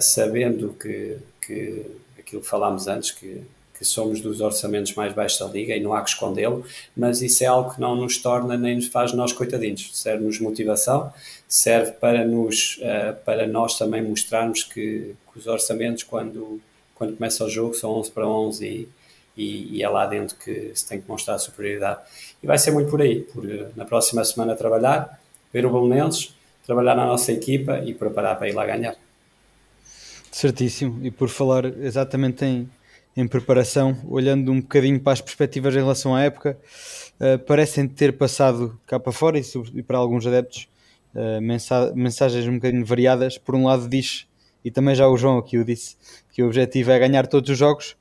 [0.00, 1.86] sabendo que, que
[2.18, 3.40] aquilo que falámos antes, que
[3.80, 7.42] que somos dos orçamentos mais baixos da liga e não há que escondê-lo, mas isso
[7.42, 9.88] é algo que não nos torna nem nos faz nós coitadinhos.
[9.94, 11.10] Serve-nos motivação,
[11.48, 16.60] serve para, nos, uh, para nós também mostrarmos que, que, os orçamentos, quando,
[16.94, 18.88] quando começa o jogo, são 11 para 11 e,
[19.34, 22.00] e, e, é lá dentro que se tem que mostrar a superioridade.
[22.42, 25.18] E vai ser muito por aí, por eh, na próxima semana trabalhar,
[25.50, 26.34] ver o Bolonenses,
[26.66, 28.94] trabalhar na nossa equipa e preparar para ir lá ganhar.
[30.30, 32.68] Certíssimo, e por falar exatamente em
[33.16, 36.58] em preparação, olhando um bocadinho para as perspectivas em relação à época,
[37.20, 39.42] uh, parecem ter passado cá para fora e,
[39.74, 40.68] e para alguns adeptos
[41.14, 43.36] uh, mensa mensagens um bocadinho variadas.
[43.36, 44.26] Por um lado, diz,
[44.64, 45.96] e também já o João aqui o disse,
[46.32, 47.96] que o objetivo é ganhar todos os jogos,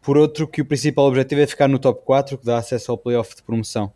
[0.00, 2.98] por outro, que o principal objetivo é ficar no top 4, que dá acesso ao
[2.98, 3.92] playoff de promoção.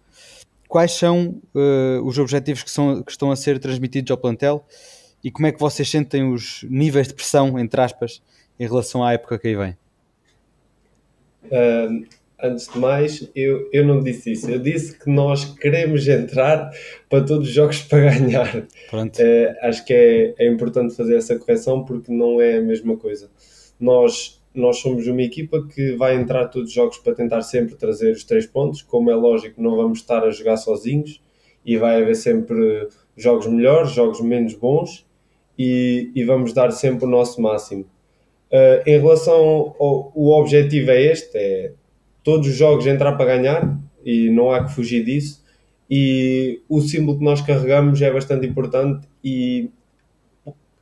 [0.66, 4.64] Quais são uh, os objetivos que, são, que estão a ser transmitidos ao plantel
[5.24, 8.22] e como é que vocês sentem os níveis de pressão, entre aspas,
[8.60, 9.76] em relação à época que aí vem?
[11.50, 12.06] Uh,
[12.40, 14.50] antes de mais, eu, eu não disse isso.
[14.50, 16.70] Eu disse que nós queremos entrar
[17.08, 18.56] para todos os jogos para ganhar.
[18.92, 23.30] Uh, acho que é, é importante fazer essa correção porque não é a mesma coisa.
[23.78, 28.12] Nós, nós somos uma equipa que vai entrar todos os jogos para tentar sempre trazer
[28.12, 28.82] os três pontos.
[28.82, 31.20] Como é lógico, não vamos estar a jogar sozinhos
[31.64, 35.06] e vai haver sempre jogos melhores, jogos menos bons
[35.58, 37.84] e, e vamos dar sempre o nosso máximo.
[38.50, 41.72] Uh, em relação ao o objetivo é este, é
[42.24, 45.44] todos os jogos entrar para ganhar e não há que fugir disso.
[45.90, 49.70] E o símbolo que nós carregamos é bastante importante e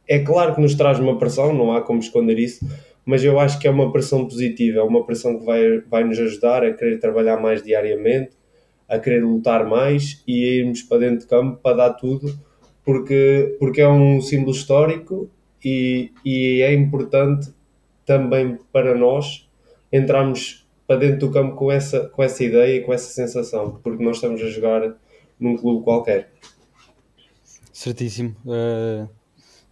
[0.08, 2.66] é claro que nos traz uma pressão, não há como esconder isso,
[3.04, 6.18] mas eu acho que é uma pressão positiva, é uma pressão que vai, vai nos
[6.18, 8.30] ajudar a querer trabalhar mais diariamente,
[8.88, 12.36] a querer lutar mais e a irmos para dentro de campo para dar tudo,
[12.84, 15.28] porque, porque é um símbolo histórico
[15.64, 17.50] e, e é importante
[18.06, 19.46] também para nós
[19.92, 24.02] entrarmos para dentro do campo com essa, com essa ideia e com essa sensação, porque
[24.02, 24.94] nós estamos a jogar
[25.38, 26.30] num clube qualquer.
[27.72, 28.34] Certíssimo.
[28.46, 29.08] Uh,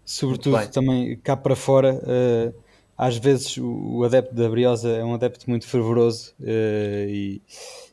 [0.04, 2.54] sobretudo também cá para fora, uh,
[2.98, 7.40] às vezes o, o, adepto da Briosa é um adepto muito fervoroso uh, e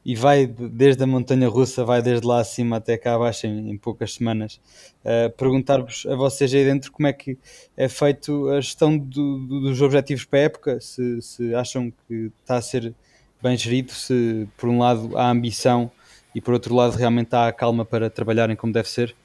[0.04, 3.78] e vai desde a montanha russa, vai desde lá acima até cá abaixo em, em
[3.78, 4.60] poucas semanas.
[5.06, 7.38] Uh, Perguntar-vos a vocês aí dentro como é que
[7.78, 12.32] é feito a gestão do, do, dos objetivos para a época, se, se acham que
[12.42, 12.94] está a ser
[13.42, 15.92] bem gerido, se por um lado há ambição
[16.34, 19.16] e por outro lado realmente há a calma para trabalharem como deve ser.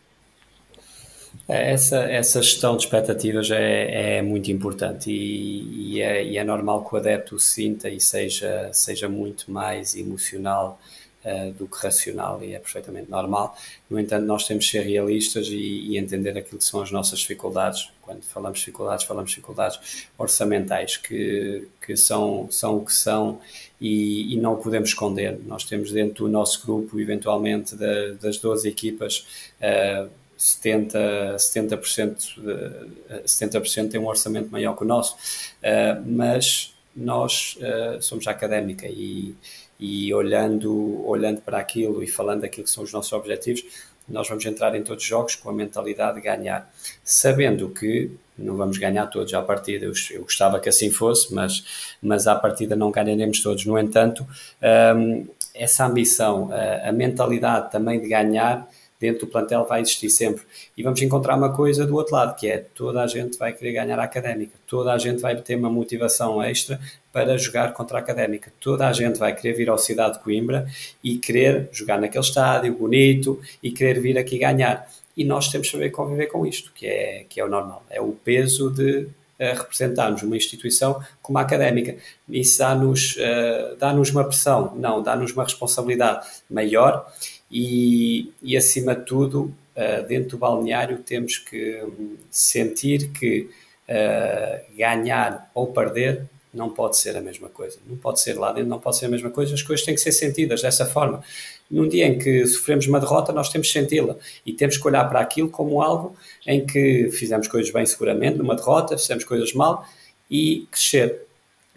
[1.49, 6.45] É, essa, essa gestão de expectativas é, é muito importante e, e, é, e, é,
[6.45, 10.81] normal que o adepto sinta e seja, seja muito mais emocional
[11.25, 13.57] uh, do que racional e é perfeitamente normal.
[13.91, 17.19] No entanto, nós temos de ser realistas e, e, entender aquilo que são as nossas
[17.19, 17.91] dificuldades.
[18.03, 23.41] Quando falamos de dificuldades, falamos de dificuldades orçamentais que, que são, são o que são
[23.81, 25.39] e, e não podemos esconder.
[25.47, 29.27] Nós temos dentro do nosso grupo, eventualmente, da, das 12 equipas,
[29.61, 30.09] uh,
[30.39, 32.89] 70%, 70%,
[33.25, 39.35] 70% tem um orçamento maior que o nosso, uh, mas nós uh, somos académica e,
[39.79, 43.65] e olhando, olhando para aquilo e falando daquilo que são os nossos objetivos,
[44.09, 46.71] nós vamos entrar em todos os jogos com a mentalidade de ganhar,
[47.03, 49.85] sabendo que não vamos ganhar todos à partida.
[49.85, 53.67] Eu, gostava que assim fosse, mas, mas à partida não ganharemos todos.
[53.67, 54.27] No entanto,
[54.61, 58.69] ehm, essa ambição, a, a mentalidade também de ganhar
[59.01, 60.43] dentro do plantel vai existir sempre.
[60.77, 63.73] E vamos encontrar uma coisa do outro lado, que é toda a gente vai querer
[63.73, 66.81] ganhar a académica, toda a gente vai ter uma motivação extra
[67.13, 70.67] para jogar contra a académica, toda a gente vai querer vir ao Cidade de Coimbra
[71.03, 74.87] e querer jogar naquele estádio bonito e querer vir aqui ganhar.
[75.17, 78.01] E nós temos que saber conviver com isto, que é, que é o normal, é
[78.01, 79.09] o peso de
[79.41, 81.97] uh, representarmos uma instituição como a académica.
[82.29, 87.11] Isso dá-nos uh, dá uma pressão, não, dá-nos uma responsabilidade maior
[87.51, 93.49] e, e acima de tudo, uh, dentro do balneário, temos que um, sentir que
[93.89, 97.79] uh, ganhar ou perder não pode ser a mesma coisa.
[97.87, 99.55] Não pode ser lá dentro, não pode ser a mesma coisa.
[99.55, 101.23] As coisas têm que ser sentidas dessa forma.
[101.71, 105.05] Num dia em que sofremos uma derrota, nós temos que senti-la e temos que olhar
[105.05, 106.17] para aquilo como algo
[106.47, 109.87] em que fizemos coisas bem seguramente numa derrota, fizemos coisas mal
[110.31, 111.27] e crescer.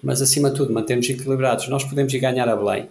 [0.01, 1.67] Mas acima de tudo, mantermos equilibrados.
[1.67, 2.89] Nós podemos ir ganhar a Belém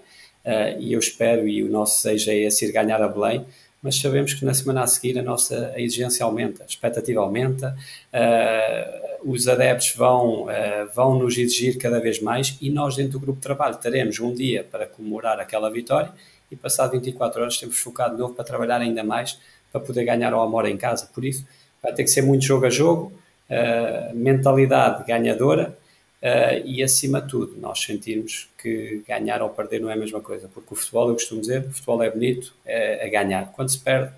[0.48, 3.44] uh, e eu espero e o nosso desejo é esse ir ganhar a Belém
[3.82, 7.76] mas sabemos que na semana a seguir a nossa a exigência aumenta, a expectativa aumenta,
[8.12, 10.48] uh, os adeptos vão, uh,
[10.94, 14.34] vão nos exigir cada vez mais e nós dentro do grupo de trabalho teremos um
[14.34, 16.10] dia para comemorar aquela vitória
[16.50, 19.38] e passado 24 horas temos focado de novo para trabalhar ainda mais
[19.70, 21.46] para poder ganhar ao amor em casa, por isso
[21.82, 23.12] vai ter que ser muito jogo a jogo,
[23.50, 25.76] uh, mentalidade ganhadora,
[26.20, 30.20] Uh, e acima de tudo, nós sentirmos que ganhar ou perder não é a mesma
[30.20, 33.52] coisa, porque o futebol, eu costumo dizer, o futebol é bonito, é, é ganhar.
[33.52, 34.12] Quando se perde,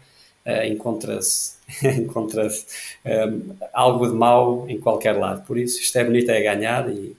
[0.47, 1.61] uh, encontra-se
[2.01, 2.49] encontra um,
[3.05, 5.47] eh, algo de mau em qualquer lado.
[5.47, 7.17] Por isso, isto é bonito, é ganhar e.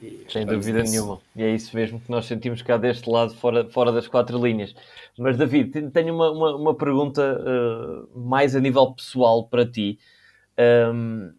[0.00, 0.92] e Sem dúvida isso.
[0.92, 1.20] nenhuma.
[1.34, 4.74] E é isso mesmo que nós sentimos cá deste lado, fora, fora das quatro linhas.
[5.18, 9.98] Mas, David, tenho uma, uma, uma pergunta uh, mais a nível pessoal para ti.
[10.58, 11.32] Um,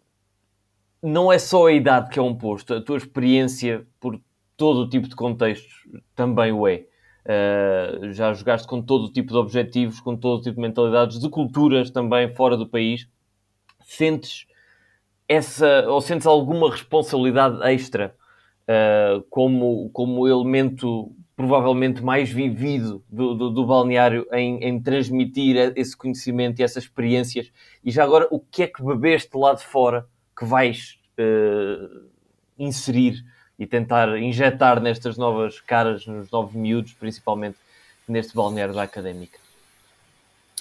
[1.02, 4.20] não é só a idade que é um posto, a tua experiência por
[4.56, 6.86] todo o tipo de contextos também o é.
[7.26, 11.20] Uh, já jogaste com todo o tipo de objetivos, com todo o tipo de mentalidades,
[11.20, 13.08] de culturas também fora do país.
[13.84, 14.48] Sentes
[15.28, 18.16] essa, ou sentes alguma responsabilidade extra
[18.64, 25.96] uh, como, como elemento provavelmente mais vivido do, do, do balneário em, em, transmitir esse
[25.96, 27.52] conhecimento e essas experiências?
[27.84, 30.08] E já agora, o que é que bebeste lá de fora
[30.38, 32.06] que vais uh,
[32.60, 33.24] inserir
[33.58, 37.58] e tentar injetar nestas novas caras, nos novos miúdos, principalmente
[38.08, 39.40] neste balneário da académica?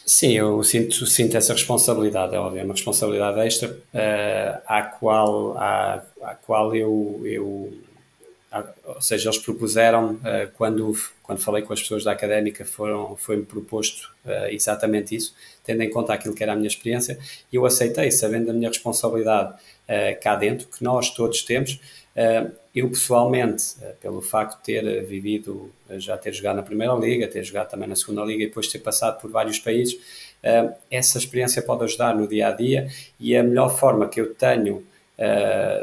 [0.05, 6.03] Sim, eu sinto, sinto essa responsabilidade, é é uma responsabilidade extra, uh, à qual, à,
[6.23, 7.73] à qual eu, eu
[8.85, 13.45] ou seja, eles propuseram, uh, quando, quando falei com as pessoas da académica, foram, foi-me
[13.45, 15.35] proposto uh, exatamente isso,
[15.67, 17.19] tendo em conta aquilo que era a minha experiência,
[17.53, 21.81] e eu aceitei, sabendo da minha responsabilidade uh, cá dentro, que nós todos temos.
[22.75, 27.69] eu, pessoalmente, pelo facto de ter vivido, já ter jogado na Primeira Liga, ter jogado
[27.69, 29.99] também na Segunda Liga e depois ter passado por vários países,
[30.91, 32.89] essa experiência pode ajudar no dia a dia
[33.21, 34.83] e a melhor forma que eu tenho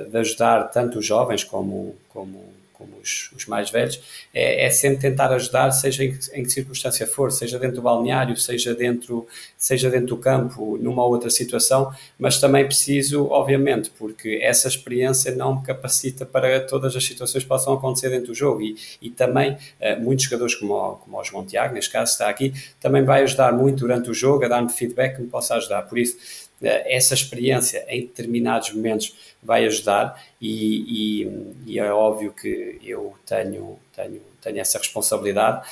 [0.09, 2.52] de ajudar tanto os jovens como, como
[2.83, 4.01] como os, os mais velhos,
[4.33, 8.35] é, é, sempre tentar ajudar, seja em, em, que circunstância for, seja dentro do balneário,
[8.35, 9.25] seja dentro,
[9.57, 15.55] seja dentro do campo, numa outra situação, mas também preciso, obviamente, porque essa experiência não
[15.55, 19.53] me capacita para todas as situações que possam acontecer dentro do jogo e, e também
[19.53, 23.23] uh, muitos jogadores como o, como o João Tiago, neste caso está aqui, também vai
[23.23, 25.83] ajudar muito durante o jogo a dar-me feedback que me possa ajudar.
[25.83, 32.31] Por isso, eh, essa experiência em determinados momentos vai ajudar e, e, e, é óbvio
[32.31, 35.67] que eu tenho, tenho, tenho essa responsabilidade.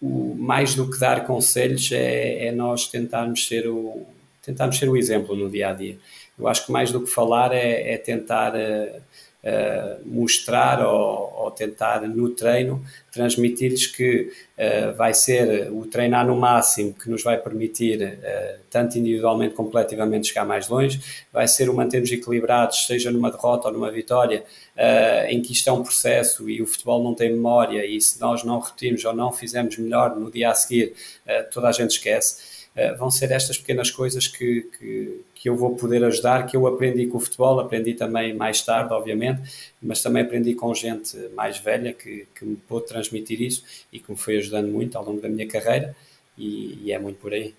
[0.00, 4.06] O, mais do que dar conselhos é, é, nós tentarmos ser, o,
[4.42, 5.98] tentarmos ser o exemplo no dia a dia.
[6.38, 9.02] Eu acho que mais do que falar é, é tentar uh,
[9.44, 16.36] uh, mostrar ou, ou, tentar no treino transmitir-lhes que uh, vai ser o treinar no
[16.36, 21.00] máximo que nos vai permitir, uh, tanto individualmente como coletivamente, chegar mais longe,
[21.32, 24.44] vai ser o mantermos equilibrados, seja numa derrota ou numa vitória,
[25.28, 28.42] em que isto é um processo e o futebol não tem memória e se nós
[28.44, 30.94] não repetirmos ou não fizermos melhor no dia a seguir,
[31.52, 32.66] toda a gente esquece.
[32.98, 37.06] Vão ser estas pequenas coisas que, que, que eu vou poder ajudar, que eu aprendi
[37.06, 41.94] com o futebol, aprendi também mais tarde, obviamente, mas também aprendi com gente mais velha
[41.94, 45.30] que, que me pôde transmitir isso e que me foi ajudando muito ao longo da
[45.30, 45.96] minha carreira
[46.36, 47.54] e, e é muito por aí.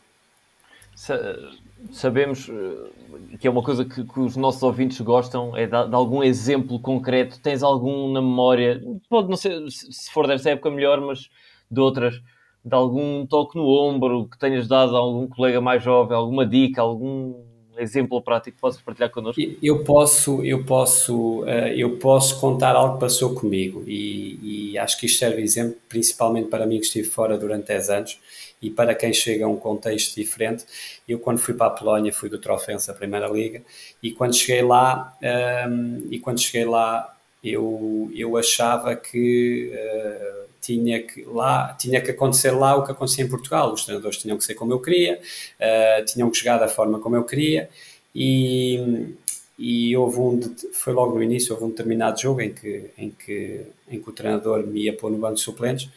[1.92, 6.22] Sabemos eh, que é uma coisa que, que os nossos ouvintes gostam, é de, algum
[6.22, 7.40] exemplo concreto.
[7.40, 8.80] Tens algum na memória?
[9.10, 11.32] Pode não ser, se for desta época, melhor, mas
[11.70, 12.22] de outras,
[12.64, 16.80] de algum toque no ombro que tenhas dado a algum colega mais jovem, alguma dica,
[16.80, 17.50] algum
[17.82, 19.42] exemplo prático que possas partilhar connosco?
[19.62, 25.00] Eu posso, eu posso, eh, eu posso contar algo que passou comigo e, e acho
[25.00, 28.20] que isto serve de exemplo principalmente para mim que estive fora durante 10 anos
[28.62, 30.66] e para quem chega a um contexto diferente.
[31.08, 33.64] Eu quando fui para a Polónia fui do Trofense, a Primeira Liga,
[34.04, 40.51] e quando cheguei lá, um, ehm, e quando cheguei lá eu, eu achava que uh,
[40.62, 43.74] tinha que lá tinha que acontecer lá o que acontecia em Portugal.
[43.74, 47.16] Os treinadores tinham que ser como eu queria, uh, tinham que jogar da forma como
[47.16, 47.70] eu queria
[48.14, 49.16] e,
[49.58, 53.62] e houve um foi logo no início houve um determinado jogo em que em que
[53.90, 55.90] em que o treinador me ia pôr no banco de suplentes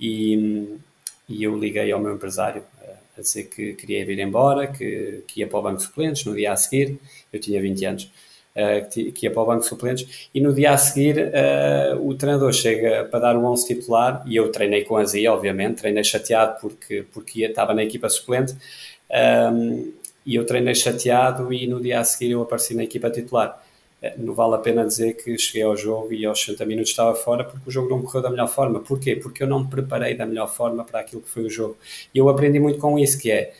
[0.00, 0.78] e,
[1.28, 2.62] e eu liguei ao meu empresário
[3.16, 6.34] a dizer que queria vir embora, que, que ia para o banco de suplentes no
[6.34, 6.98] dia a seguir.
[7.32, 8.10] Eu tinha 20 anos.
[8.56, 12.14] Uh, que, ia para o banco de suplentes, e no dia a seguir uh, o
[12.14, 16.04] treinador chega para dar o 11 titular, e eu treinei com a Zia, obviamente, treinei
[16.04, 18.54] chateado porque, porque estava na equipa suplente,
[19.52, 19.92] um,
[20.26, 23.62] e eu treinei chateado e no dia a seguir eu apareci na equipa titular.
[24.00, 27.14] Eh, não vale a pena dizer que cheguei ao jogo e aos 60 minutos estava
[27.14, 28.80] fora porque o jogo não correu da melhor forma.
[28.80, 29.16] Porquê?
[29.16, 31.76] Porque eu não me preparei da melhor forma para aquilo que foi o jogo.
[32.14, 33.52] E eu aprendi muito com isso, que é,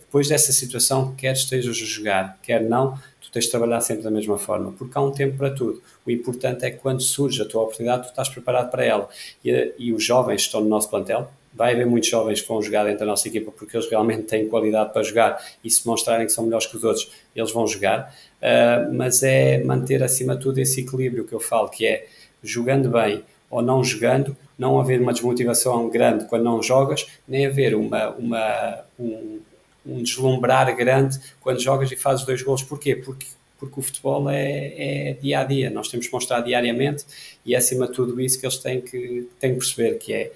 [0.00, 2.98] depois dessa situação, quer estejas a jogar, quer não,
[3.36, 5.82] tens de trabalhar sempre da mesma forma, porque há um tempo para tudo.
[6.06, 9.08] O importante é que quando surge a tua oportunidade, tu estás preparado para ela.
[9.44, 12.84] E, e os jovens estão no nosso plantel, vai haver muitos jovens que vão jogar
[12.84, 16.32] dentro da nossa equipa porque eles realmente têm qualidade para jogar e se mostrarem que
[16.32, 18.14] são melhores que os outros, eles vão jogar.
[18.40, 22.06] Uh, mas é manter acima de tudo esse equilíbrio que eu falo, que é
[22.42, 27.74] jogando bem ou não jogando, não haver uma desmotivação grande quando não jogas, nem haver
[27.74, 29.40] uma, uma, um,
[29.86, 32.62] um deslumbrar grande quando jogas e fazes dois gols.
[32.62, 32.96] Porquê?
[32.96, 33.26] Porque
[33.58, 37.04] porque o futebol é, é, dia a dia, nós temos que mostrar diariamente
[37.44, 40.32] e é acima de tudo isso que eles têm que, têm que perceber, que é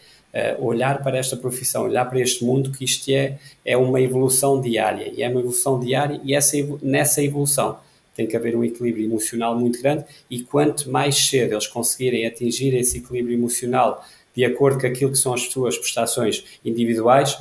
[0.58, 4.60] uh, olhar para esta profissão, olhar para este mundo, que isto é, é uma evolução
[4.60, 7.78] diária, e é uma evolução diária, e essa, nessa evolução
[8.14, 12.74] tem que haver um equilíbrio emocional muito grande, e quanto mais cedo eles conseguirem atingir
[12.74, 17.36] esse equilíbrio emocional de acordo com aquilo que são as suas prestações individuais,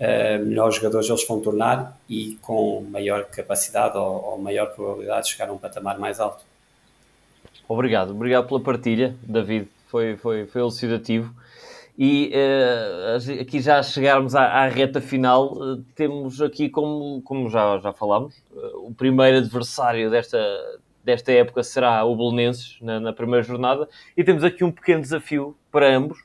[0.00, 5.32] uh, melhores jogadores eles vão tornar e com maior capacidade ou, ou maior probabilidade de
[5.32, 6.44] chegar a um patamar mais alto.
[7.68, 11.34] Obrigado, obrigado pela partilha, David, foi, foi, foi elucidativo.
[11.96, 17.78] E uh, aqui já chegarmos à, à reta final, uh, temos aqui, como, como já,
[17.78, 20.38] já falámos, uh, o primeiro adversário desta,
[21.04, 25.56] desta época será o Belenenses, na, na, primeira jornada, e temos aqui um pequeno desafio
[25.70, 26.18] para ambos,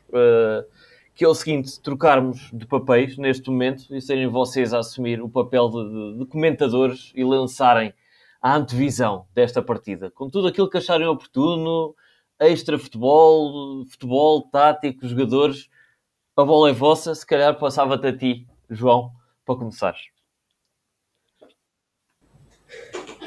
[1.20, 5.28] que é o seguinte, trocarmos de papéis neste momento e serem vocês a assumir o
[5.28, 7.94] papel de, de, de comentadores e lançarem
[8.42, 11.94] a antevisão desta partida, com tudo aquilo que acharem oportuno,
[12.40, 15.70] extra futebol, futebol tático, jogadores.
[16.38, 19.12] A bola é vossa, se calhar passava-te a ti, João,
[19.46, 20.00] para começares.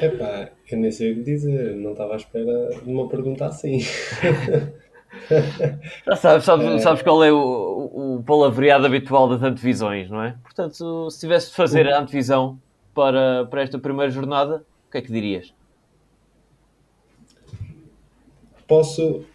[0.01, 3.81] Epá, eu nem sei o que dizer, não estava à espera de uma pergunta assim.
[6.05, 6.79] Já sabes, sabes, é...
[6.79, 10.35] sabes qual é o, o palavreado habitual das antevisões, não é?
[10.43, 12.59] Portanto, se tivesse de fazer a antevisão
[12.93, 15.53] para, para esta primeira jornada, o que é que dirias?
[18.67, 19.25] Posso.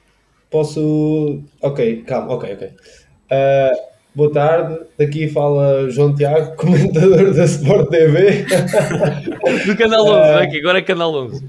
[0.50, 1.42] Posso.
[1.60, 2.68] Ok, calma, ok, ok.
[2.68, 8.46] Uh, boa tarde, daqui fala João Tiago, comentador da Sport TV.
[9.66, 11.46] do Canal 11, uh, aqui, agora é Canal 11.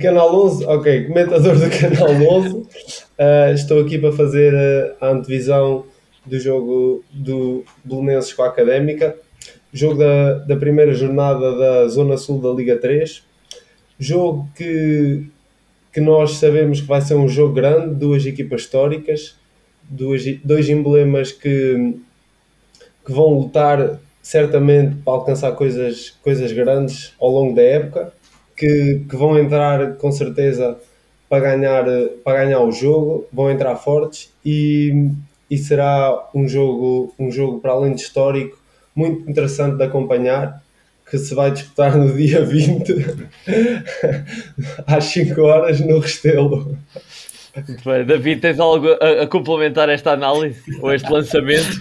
[0.00, 2.66] Canal 11, ok, comentador do Canal 11.
[3.18, 4.54] Uh, estou aqui para fazer
[5.00, 5.86] a antevisão
[6.24, 9.16] do jogo do Belenenses com a Académica.
[9.72, 13.22] Jogo da, da primeira jornada da Zona Sul da Liga 3.
[13.98, 15.26] Jogo que
[15.96, 19.34] que nós sabemos que vai ser um jogo grande, duas equipas históricas,
[19.82, 21.94] duas, dois emblemas que,
[23.02, 28.12] que vão lutar certamente para alcançar coisas, coisas grandes ao longo da época,
[28.54, 30.76] que, que vão entrar com certeza
[31.28, 31.84] para ganhar,
[32.24, 35.10] para ganhar o jogo, vão entrar fortes e,
[35.50, 38.58] e será um jogo, um jogo para além de histórico
[38.94, 40.62] muito interessante de acompanhar
[41.08, 42.94] que se vai disputar no dia 20
[44.86, 46.76] às 5 horas no Restelo.
[47.56, 48.04] Muito bem.
[48.04, 51.80] David, tens algo a, a complementar esta análise ou este lançamento?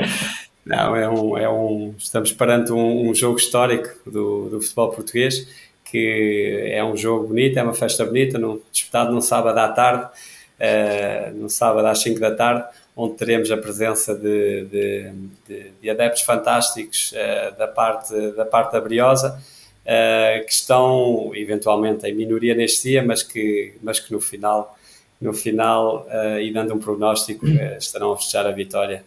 [0.64, 5.48] Não, é um, é um, estamos perante um, um jogo histórico do, do, futebol português,
[5.90, 10.04] que é um jogo bonito, é uma festa bonita, no, disputado num sábado à tarde,
[10.04, 12.64] uh, no sábado às 5 da tarde,
[12.96, 15.12] onde teremos a presença de, de,
[15.48, 19.36] de, de adeptos fantásticos uh, da, parte, da parte da Briosa,
[19.84, 24.78] uh, que estão eventualmente em minoria neste dia, mas que, mas que no final,
[25.20, 26.06] no final
[26.40, 27.46] e dando um prognóstico,
[27.78, 29.04] estarão a festejar a vitória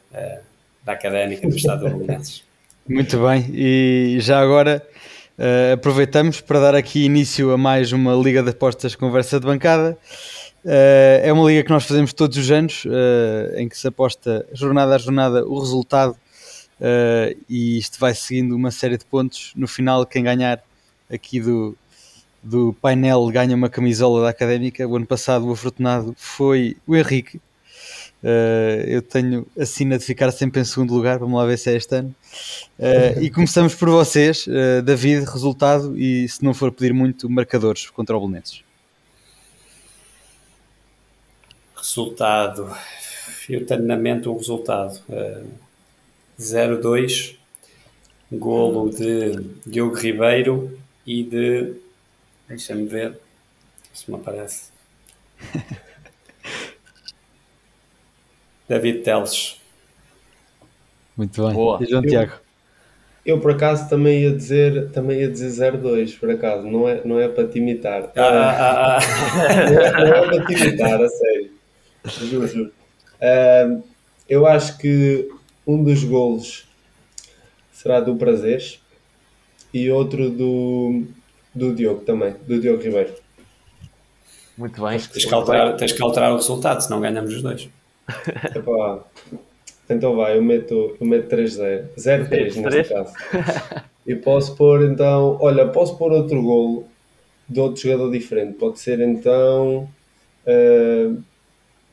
[0.84, 2.44] da Académica do Estado do Belenenses.
[2.88, 4.86] Muito bem, e já agora
[5.74, 9.98] aproveitamos para dar aqui início a mais uma Liga de Apostas Conversa de Bancada.
[10.64, 14.46] Uh, é uma liga que nós fazemos todos os anos, uh, em que se aposta
[14.54, 16.12] jornada a jornada o resultado
[16.80, 19.52] uh, e isto vai seguindo uma série de pontos.
[19.58, 20.64] No final, quem ganhar
[21.12, 21.76] aqui do,
[22.42, 24.88] do painel ganha uma camisola da Académica.
[24.88, 27.42] O ano passado o afortunado foi o Henrique.
[28.88, 31.76] Eu tenho a sina de ficar sempre em segundo lugar, vamos lá ver se é
[31.76, 32.16] este ano.
[33.22, 34.46] e começamos por vocês,
[34.84, 38.64] David, resultado e se não for pedir muito, marcadores contra o Belenenses.
[41.76, 42.74] Resultado,
[43.50, 45.02] eu tenho na mente um resultado.
[45.10, 45.44] Uh, eh,
[46.40, 47.36] 0-2,
[48.32, 49.34] golo de
[49.66, 51.76] Diogo Ribeiro e de
[52.48, 53.20] Deixa-me ver
[53.94, 54.72] se me aparece.
[58.74, 59.62] David Teles.
[61.16, 61.54] Muito bem.
[61.54, 61.78] Boa.
[61.82, 62.32] E João Eu- Tiago?
[63.26, 67.18] Eu por acaso também ia dizer, também ia dizer 02, por acaso, não é, não
[67.18, 68.12] é para te imitar.
[68.18, 71.52] Ah, ah, ah, Não é, não é para te imitar, a sério.
[72.06, 72.72] Juro, juro.
[73.22, 73.78] Ah,
[74.28, 75.30] eu acho que
[75.66, 76.68] um dos golos
[77.72, 78.82] será do Prazeres
[79.74, 81.04] e outro do,
[81.56, 83.14] do Diogo também, do Diogo Ribeiro.
[84.58, 85.00] Muito bem.
[85.00, 87.70] tens, que alterar, tens que alterar o resultado, senão ganhamos os dois.
[88.56, 89.04] Epá,
[89.90, 91.90] então vai, eu meto, eu meto 3-0.
[91.98, 92.70] 0-3 3-3.
[92.72, 93.14] neste caso.
[94.06, 96.86] E posso pôr então, olha, posso pôr outro golo
[97.48, 98.54] de outro jogador diferente.
[98.54, 99.88] Pode ser então.
[100.48, 101.16] ah,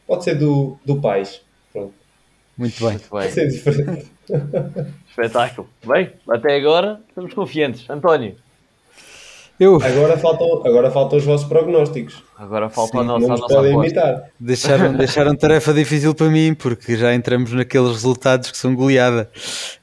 [0.06, 1.42] pode ser do, do Pais.
[1.72, 1.94] Pronto.
[2.56, 2.90] Muito bem.
[2.90, 3.34] Muito Pode bem.
[3.34, 4.06] ser diferente.
[5.08, 5.68] Espetáculo.
[5.86, 7.88] Bem, até agora estamos confiantes.
[7.88, 8.36] António,
[9.60, 12.22] Eu Agora faltam, agora faltam os vossos prognósticos.
[12.34, 14.30] agora falta Sim, a nossa, não a nos nossa podem imitar.
[14.40, 19.30] deixaram, deixaram tarefa difícil para mim, porque já entramos naqueles resultados que são goleada.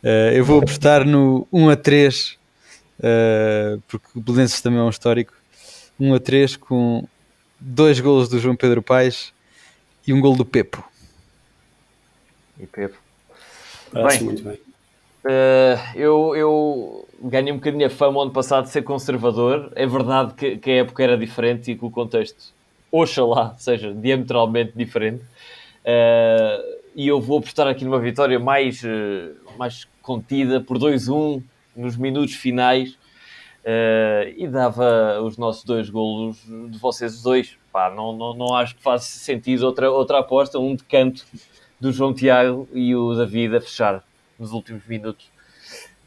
[0.04, 2.38] Eh, eu vou apostar no 1 a 3,
[3.04, 5.34] eh, porque o Belenenses também é um histórico.
[6.00, 7.08] 1 a 3 com
[7.60, 9.32] dois golos do João Pedro Paes
[10.08, 10.84] e um golo do Pepo.
[12.60, 12.96] E Pepe.
[13.94, 14.26] Parece Bem.
[14.26, 14.60] muito bem.
[15.24, 19.72] Uh, eu, eu ganhei um bocadinho a fama ano passado de ser conservador.
[19.76, 22.53] É verdade que, que a época era diferente e que o contexto,
[22.91, 25.24] oxalá, seja diametralmente diferente.
[25.84, 31.41] Uh, e eu vou apostar aqui numa vitória mais, uh, mais contida por 2-1
[31.76, 32.97] nos minutos finais.
[33.63, 37.57] Uh, e dava os nossos dois golos de vocês os dois.
[37.72, 41.26] Pá, não, não, não acho que faz sentido outra, outra aposta, um de canto
[41.80, 44.03] do João Tiago e o David a fechar
[44.39, 45.30] nos últimos minutos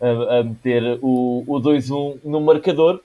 [0.00, 3.00] a, a meter o, o 2-1 no marcador.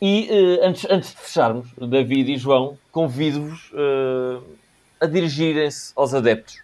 [0.00, 4.40] E eh, antes, antes de fecharmos, David e João, convido-vos eh,
[5.00, 6.60] a dirigirem-se aos adeptos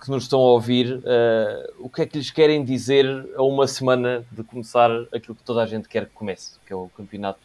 [0.00, 1.02] que nos estão a ouvir.
[1.04, 3.06] eh, o que é que lhes querem dizer
[3.36, 6.76] a uma semana de começar aquilo que toda a gente quer que comece, que é
[6.76, 7.40] o campeonato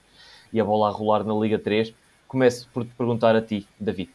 [0.53, 1.91] e a bola a rolar na Liga 3?
[2.27, 4.11] Começo por te perguntar a ti, David.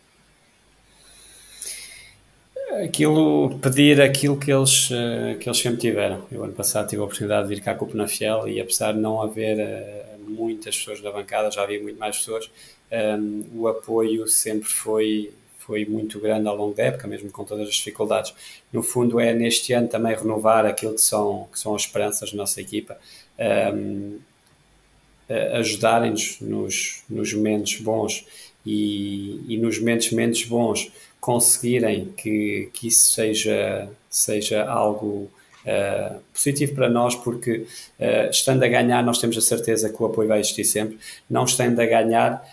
[2.85, 6.27] Aquilo, pedir aquilo que eles, eh, que eles sempre tiveram.
[6.31, 8.99] Eu ano passado tive a oportunidade de vir cá com o Penafiel e apesar de
[8.99, 12.51] não haver eh, muitas pessoas na bancada, já havia muito mais pessoas,
[12.91, 13.16] eh,
[13.55, 17.74] o apoio sempre foi, foi muito grande ao longo da época, mesmo com todas as
[17.74, 18.35] dificuldades.
[18.70, 22.37] No fundo é neste ano também renovar aquilo que são, que são as esperanças da
[22.37, 22.99] nossa equipa,
[23.74, 24.18] um,
[25.55, 28.27] ajudarem-nos nos, nos momentos bons
[28.64, 30.93] e, e nos momentos menos bons
[31.27, 35.29] conseguirem que, que isso seja, seja algo
[35.64, 37.66] uh, positivo para nós, porque
[37.99, 40.97] uh, estando a ganhar, nós temos a certeza que o apoio vai existir sempre.
[41.29, 42.49] Não estando a ganhar,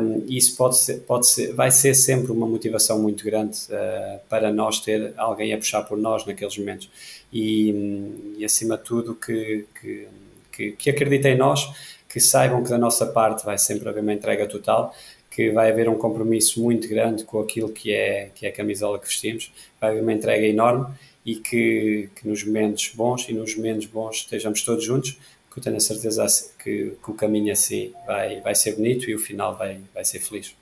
[0.00, 4.52] um, isso pode ser, pode ser, vai ser sempre uma motivação muito grande uh, para
[4.52, 6.88] nós ter alguém a puxar por nós naqueles momentos.
[7.32, 10.08] E, e acima de tudo, que, que,
[10.52, 11.68] que, que acreditem em nós,
[12.08, 14.94] que saibam que da nossa parte vai sempre haver uma entrega total
[15.34, 18.98] que vai haver um compromisso muito grande com aquilo que é, que é a camisola
[18.98, 23.56] que vestimos, vai haver uma entrega enorme e que, que nos momentos bons e nos
[23.56, 25.18] menos bons estejamos todos juntos,
[25.50, 26.26] que eu tenho a certeza
[26.62, 30.20] que, que o caminho assim vai, vai ser bonito e o final vai, vai ser
[30.20, 30.54] feliz.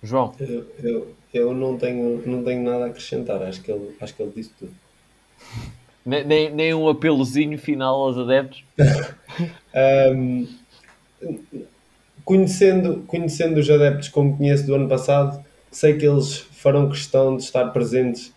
[0.00, 0.34] João.
[0.38, 4.22] Eu, eu, eu não, tenho, não tenho nada a acrescentar, acho que ele, acho que
[4.22, 4.72] ele disse tudo.
[6.04, 8.64] Nem, nem, nem um apelozinho final aos adeptos?
[10.12, 10.48] um,
[12.24, 17.42] conhecendo, conhecendo os adeptos como conheço do ano passado, sei que eles farão questão de
[17.42, 18.32] estar presentes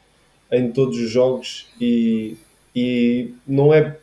[0.52, 2.38] em todos os jogos e,
[2.76, 3.98] e não é.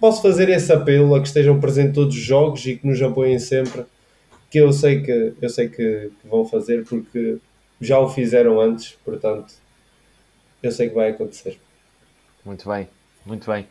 [0.00, 3.38] Posso fazer esse apelo a que estejam presentes todos os jogos e que nos apoiem
[3.38, 3.84] sempre,
[4.50, 7.36] que eu sei que, eu sei que, que vão fazer porque
[7.80, 9.54] já o fizeram antes, portanto
[10.62, 11.58] eu sei que vai acontecer.
[12.44, 12.88] Muito bem,
[13.26, 13.66] muito bem.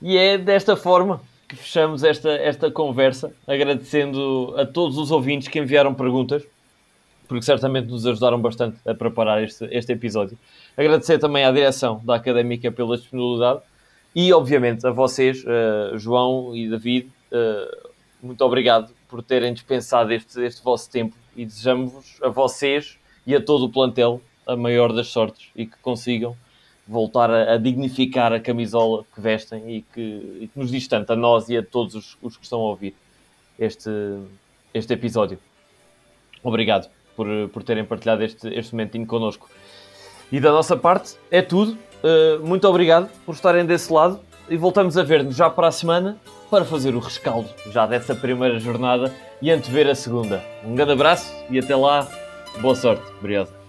[0.00, 5.58] E é desta forma que fechamos esta, esta conversa, agradecendo a todos os ouvintes que
[5.58, 6.42] enviaram perguntas,
[7.28, 10.38] porque certamente nos ajudaram bastante a preparar este, este episódio.
[10.76, 13.60] Agradecer também à direção da Académica pela disponibilidade
[14.14, 17.88] e, obviamente, a vocês, uh, João e David, uh,
[18.22, 23.40] muito obrigado por terem dispensado este, este vosso tempo e desejamos a vocês e a
[23.40, 26.36] todo o plantel a maior das sortes e que consigam
[26.86, 31.12] voltar a, a, dignificar a camisola que vestem e que, e que, nos diz tanto
[31.12, 32.94] a nós e a todos os, os que estão a ouvir
[33.58, 33.90] este,
[34.72, 35.38] este episódio.
[36.42, 39.48] Obrigado por, por terem partilhado este, este momentinho connosco.
[40.30, 41.78] E da nossa parte é tudo.
[42.02, 46.18] Uh, muito obrigado por estarem desse lado e voltamos a ver-nos já para a semana
[46.50, 50.44] para fazer o rescaldo já dessa primeira jornada e antever a segunda.
[50.64, 52.06] Um grande abraço e até lá,
[52.60, 53.02] boa sorte.
[53.18, 53.63] Obrigado.